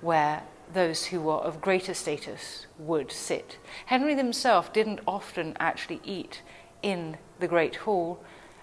where 0.00 0.42
those 0.72 1.06
who 1.06 1.20
were 1.20 1.34
of 1.34 1.60
greater 1.60 1.94
status 1.94 2.66
would 2.78 3.12
sit. 3.12 3.58
Henry 3.86 4.16
himself 4.16 4.72
didn't 4.72 5.00
often 5.06 5.56
actually 5.60 6.00
eat 6.02 6.42
in 6.82 7.18
the 7.38 7.48
great 7.48 7.76
hall, 7.76 8.22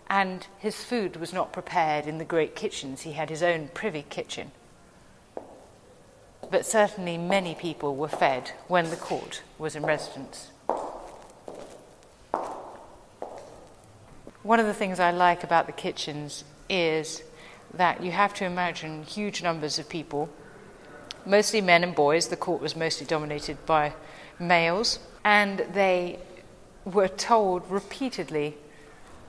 and 0.10 0.47
his 0.57 0.84
food 0.84 1.15
was 1.15 1.31
not 1.31 1.53
prepared 1.53 2.07
in 2.07 2.17
the 2.17 2.25
great 2.25 2.55
kitchens. 2.55 3.01
He 3.01 3.13
had 3.13 3.29
his 3.29 3.43
own 3.43 3.69
privy 3.73 4.03
kitchen. 4.10 4.51
But 6.51 6.65
certainly 6.65 7.17
many 7.17 7.55
people 7.55 7.95
were 7.95 8.09
fed 8.09 8.51
when 8.67 8.89
the 8.89 8.97
court 8.97 9.41
was 9.57 9.75
in 9.75 9.83
residence. 9.83 10.51
One 14.43 14.59
of 14.59 14.65
the 14.65 14.73
things 14.73 14.99
I 14.99 15.11
like 15.11 15.43
about 15.43 15.65
the 15.65 15.71
kitchens 15.71 16.43
is 16.69 17.23
that 17.73 18.03
you 18.03 18.11
have 18.11 18.33
to 18.35 18.45
imagine 18.45 19.03
huge 19.03 19.41
numbers 19.41 19.79
of 19.79 19.87
people 19.87 20.29
mostly 21.25 21.61
men 21.61 21.83
and 21.83 21.95
boys. 21.95 22.27
The 22.27 22.37
court 22.37 22.61
was 22.61 22.75
mostly 22.75 23.05
dominated 23.05 23.65
by 23.65 23.93
males, 24.39 24.99
and 25.23 25.59
they 25.73 26.19
were 26.83 27.07
told 27.07 27.69
repeatedly 27.69 28.57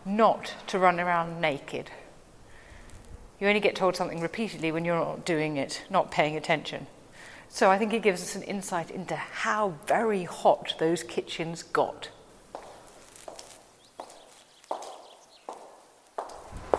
not 0.05 0.55
to 0.69 0.79
run 0.79 0.99
around 0.99 1.41
naked. 1.41 1.91
You 3.39 3.49
only 3.49 3.61
get 3.61 3.77
told 3.77 3.97
something 3.97 4.21
repeatedly 4.21 4.73
when 4.73 4.85
you're 4.85 4.97
not 4.97 5.25
doing 5.25 5.57
it, 5.57 5.83
not 5.91 6.11
paying 6.11 6.37
attention. 6.37 6.87
So 7.55 7.71
I 7.71 7.77
think 7.77 7.93
it 7.93 8.01
gives 8.01 8.23
us 8.23 8.35
an 8.35 8.43
insight 8.45 8.91
into 8.91 9.15
how 9.15 9.75
very 9.87 10.25
hot 10.25 10.75
those 10.79 11.03
kitchens 11.03 11.63
got. 11.63 12.09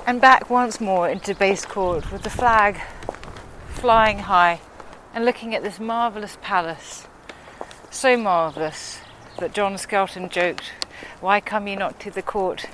And 0.08 0.20
back 0.20 0.50
once 0.50 0.82
more 0.82 1.08
into 1.08 1.36
base 1.36 1.64
court 1.64 2.12
with 2.12 2.24
the 2.24 2.32
flag 2.32 2.82
flying 3.70 4.18
high 4.18 4.62
and 5.14 5.26
looking 5.26 5.54
at 5.54 5.62
this 5.62 5.80
marvellous 5.80 6.40
palace. 6.42 7.06
So 7.92 8.18
marvellous 8.18 9.00
that 9.38 9.54
John 9.54 9.78
Skelton 9.78 10.28
joked, 10.28 10.72
Why 11.22 11.40
come 11.40 11.68
ye 11.68 11.76
not 11.76 12.00
to 12.00 12.10
the 12.10 12.24
court, 12.24 12.66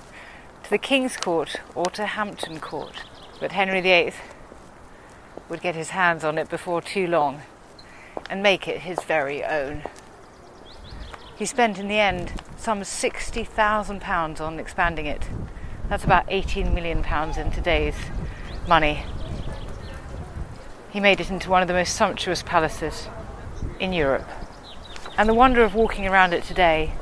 to 0.63 0.69
the 0.69 0.77
King's 0.77 1.17
Court 1.17 1.57
or 1.75 1.87
to 1.87 2.05
Hampton 2.05 2.61
Court? 2.61 3.03
But 3.41 3.51
Henry 3.51 3.81
VIII 3.81 4.13
would 5.49 5.59
get 5.59 5.75
his 5.75 5.89
hands 5.89 6.23
on 6.23 6.37
it 6.37 6.49
before 6.49 6.81
too 6.81 7.05
long 7.05 7.41
and 8.29 8.43
make 8.43 8.67
it 8.67 8.81
his 8.81 8.99
very 9.03 9.43
own. 9.43 9.83
He 11.35 11.45
spent 11.45 11.79
in 11.79 11.87
the 11.87 11.99
end 11.99 12.33
some 12.57 12.81
£60,000 12.81 14.41
on 14.41 14.59
expanding 14.59 15.05
it. 15.05 15.27
That's 15.87 16.03
about 16.03 16.25
18 16.27 16.73
million 16.73 17.01
pounds 17.01 17.37
in 17.37 17.51
today's 17.51 17.95
money. 18.67 19.03
He 20.91 20.99
made 20.99 21.19
it 21.19 21.31
into 21.31 21.49
one 21.49 21.61
of 21.61 21.67
the 21.67 21.73
most 21.73 21.95
sumptuous 21.95 22.43
palaces 22.43 23.07
in 23.79 23.93
Europe. 23.93 24.27
And 25.17 25.27
the 25.27 25.33
wonder 25.33 25.63
of 25.63 25.73
walking 25.73 26.07
around 26.07 26.33
it 26.33 26.43
today 26.43 26.93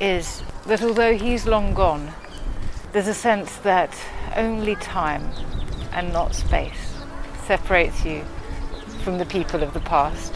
is 0.00 0.42
that 0.66 0.82
although 0.82 1.16
he's 1.16 1.46
long 1.46 1.74
gone, 1.74 2.12
there's 2.92 3.08
a 3.08 3.14
sense 3.14 3.56
that 3.58 3.94
only 4.34 4.74
time 4.76 5.30
and 5.92 6.12
not 6.12 6.34
space 6.34 6.94
separates 7.46 8.04
you 8.04 8.24
from 9.06 9.18
the 9.18 9.26
people 9.26 9.62
of 9.62 9.72
the 9.72 9.78
past. 9.78 10.34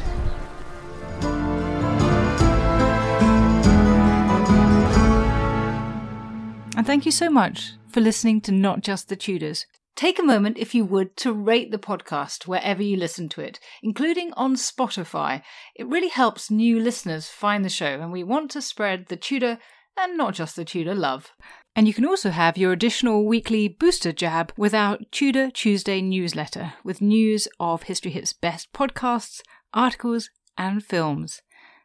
And 6.76 6.86
thank 6.86 7.04
you 7.04 7.10
so 7.10 7.28
much 7.28 7.72
for 7.88 8.00
listening 8.00 8.40
to 8.42 8.52
Not 8.52 8.82
Just 8.82 9.08
the 9.08 9.16
Tudors. 9.16 9.66
Take 9.96 10.20
a 10.20 10.22
moment, 10.22 10.56
if 10.56 10.72
you 10.72 10.84
would, 10.84 11.16
to 11.16 11.32
rate 11.32 11.72
the 11.72 11.78
podcast 11.78 12.46
wherever 12.46 12.80
you 12.80 12.96
listen 12.96 13.28
to 13.30 13.40
it, 13.40 13.58
including 13.82 14.32
on 14.34 14.54
Spotify. 14.54 15.42
It 15.74 15.88
really 15.88 16.08
helps 16.08 16.48
new 16.48 16.78
listeners 16.78 17.26
find 17.26 17.64
the 17.64 17.68
show, 17.68 18.00
and 18.00 18.12
we 18.12 18.22
want 18.22 18.52
to 18.52 18.62
spread 18.62 19.08
the 19.08 19.16
Tudor 19.16 19.58
and 19.98 20.16
not 20.16 20.34
just 20.34 20.54
the 20.54 20.64
Tudor 20.64 20.94
love. 20.94 21.32
And 21.76 21.86
you 21.86 21.94
can 21.94 22.04
also 22.04 22.30
have 22.30 22.58
your 22.58 22.72
additional 22.72 23.24
weekly 23.24 23.68
booster 23.68 24.12
jab 24.12 24.52
with 24.56 24.74
our 24.74 24.98
Tudor 25.10 25.50
Tuesday 25.50 26.00
newsletter 26.00 26.74
with 26.82 27.00
news 27.00 27.46
of 27.60 27.84
History 27.84 28.10
Hit's 28.10 28.32
best 28.32 28.72
podcasts, 28.72 29.40
articles, 29.72 30.30
and 30.58 30.84
films. 30.84 31.42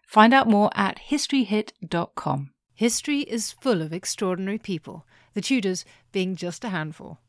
Find 0.08 0.34
out 0.34 0.48
more 0.50 0.70
at 0.76 1.00
historyhit.com. 1.10 2.52
History 2.74 3.22
is 3.22 3.54
full 3.54 3.82
of 3.82 3.94
extraordinary 3.94 4.58
people, 4.58 5.06
the 5.34 5.42
Tudors 5.42 5.86
being 6.12 6.36
just 6.36 6.66
a 6.66 6.70
handful. 6.70 7.20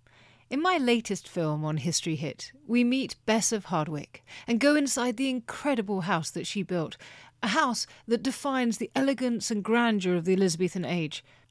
In 0.49 0.63
my 0.63 0.79
latest 0.79 1.29
film 1.29 1.65
on 1.65 1.77
History 1.77 2.17
Hit, 2.17 2.53
we 2.67 2.85
meet 2.85 3.17
Bess 3.27 3.53
of 3.53 3.67
Hardwick 3.67 4.25
and 4.47 4.61
go 4.61 4.77
inside 4.77 5.17
the 5.17 5.29
incredible 5.29 6.03
house 6.03 6.31
that 6.31 6.47
she 6.47 6.63
built, 6.63 6.97
a 7.43 7.49
house 7.49 7.87
that 8.07 8.23
defines 8.23 8.79
the 8.79 8.91
elegance 8.95 9.51
and 9.51 9.65
grandeur 9.65 10.15
of 10.15 10.25
the 10.25 10.35
Elizabethan 10.35 10.85
age, 10.85 11.25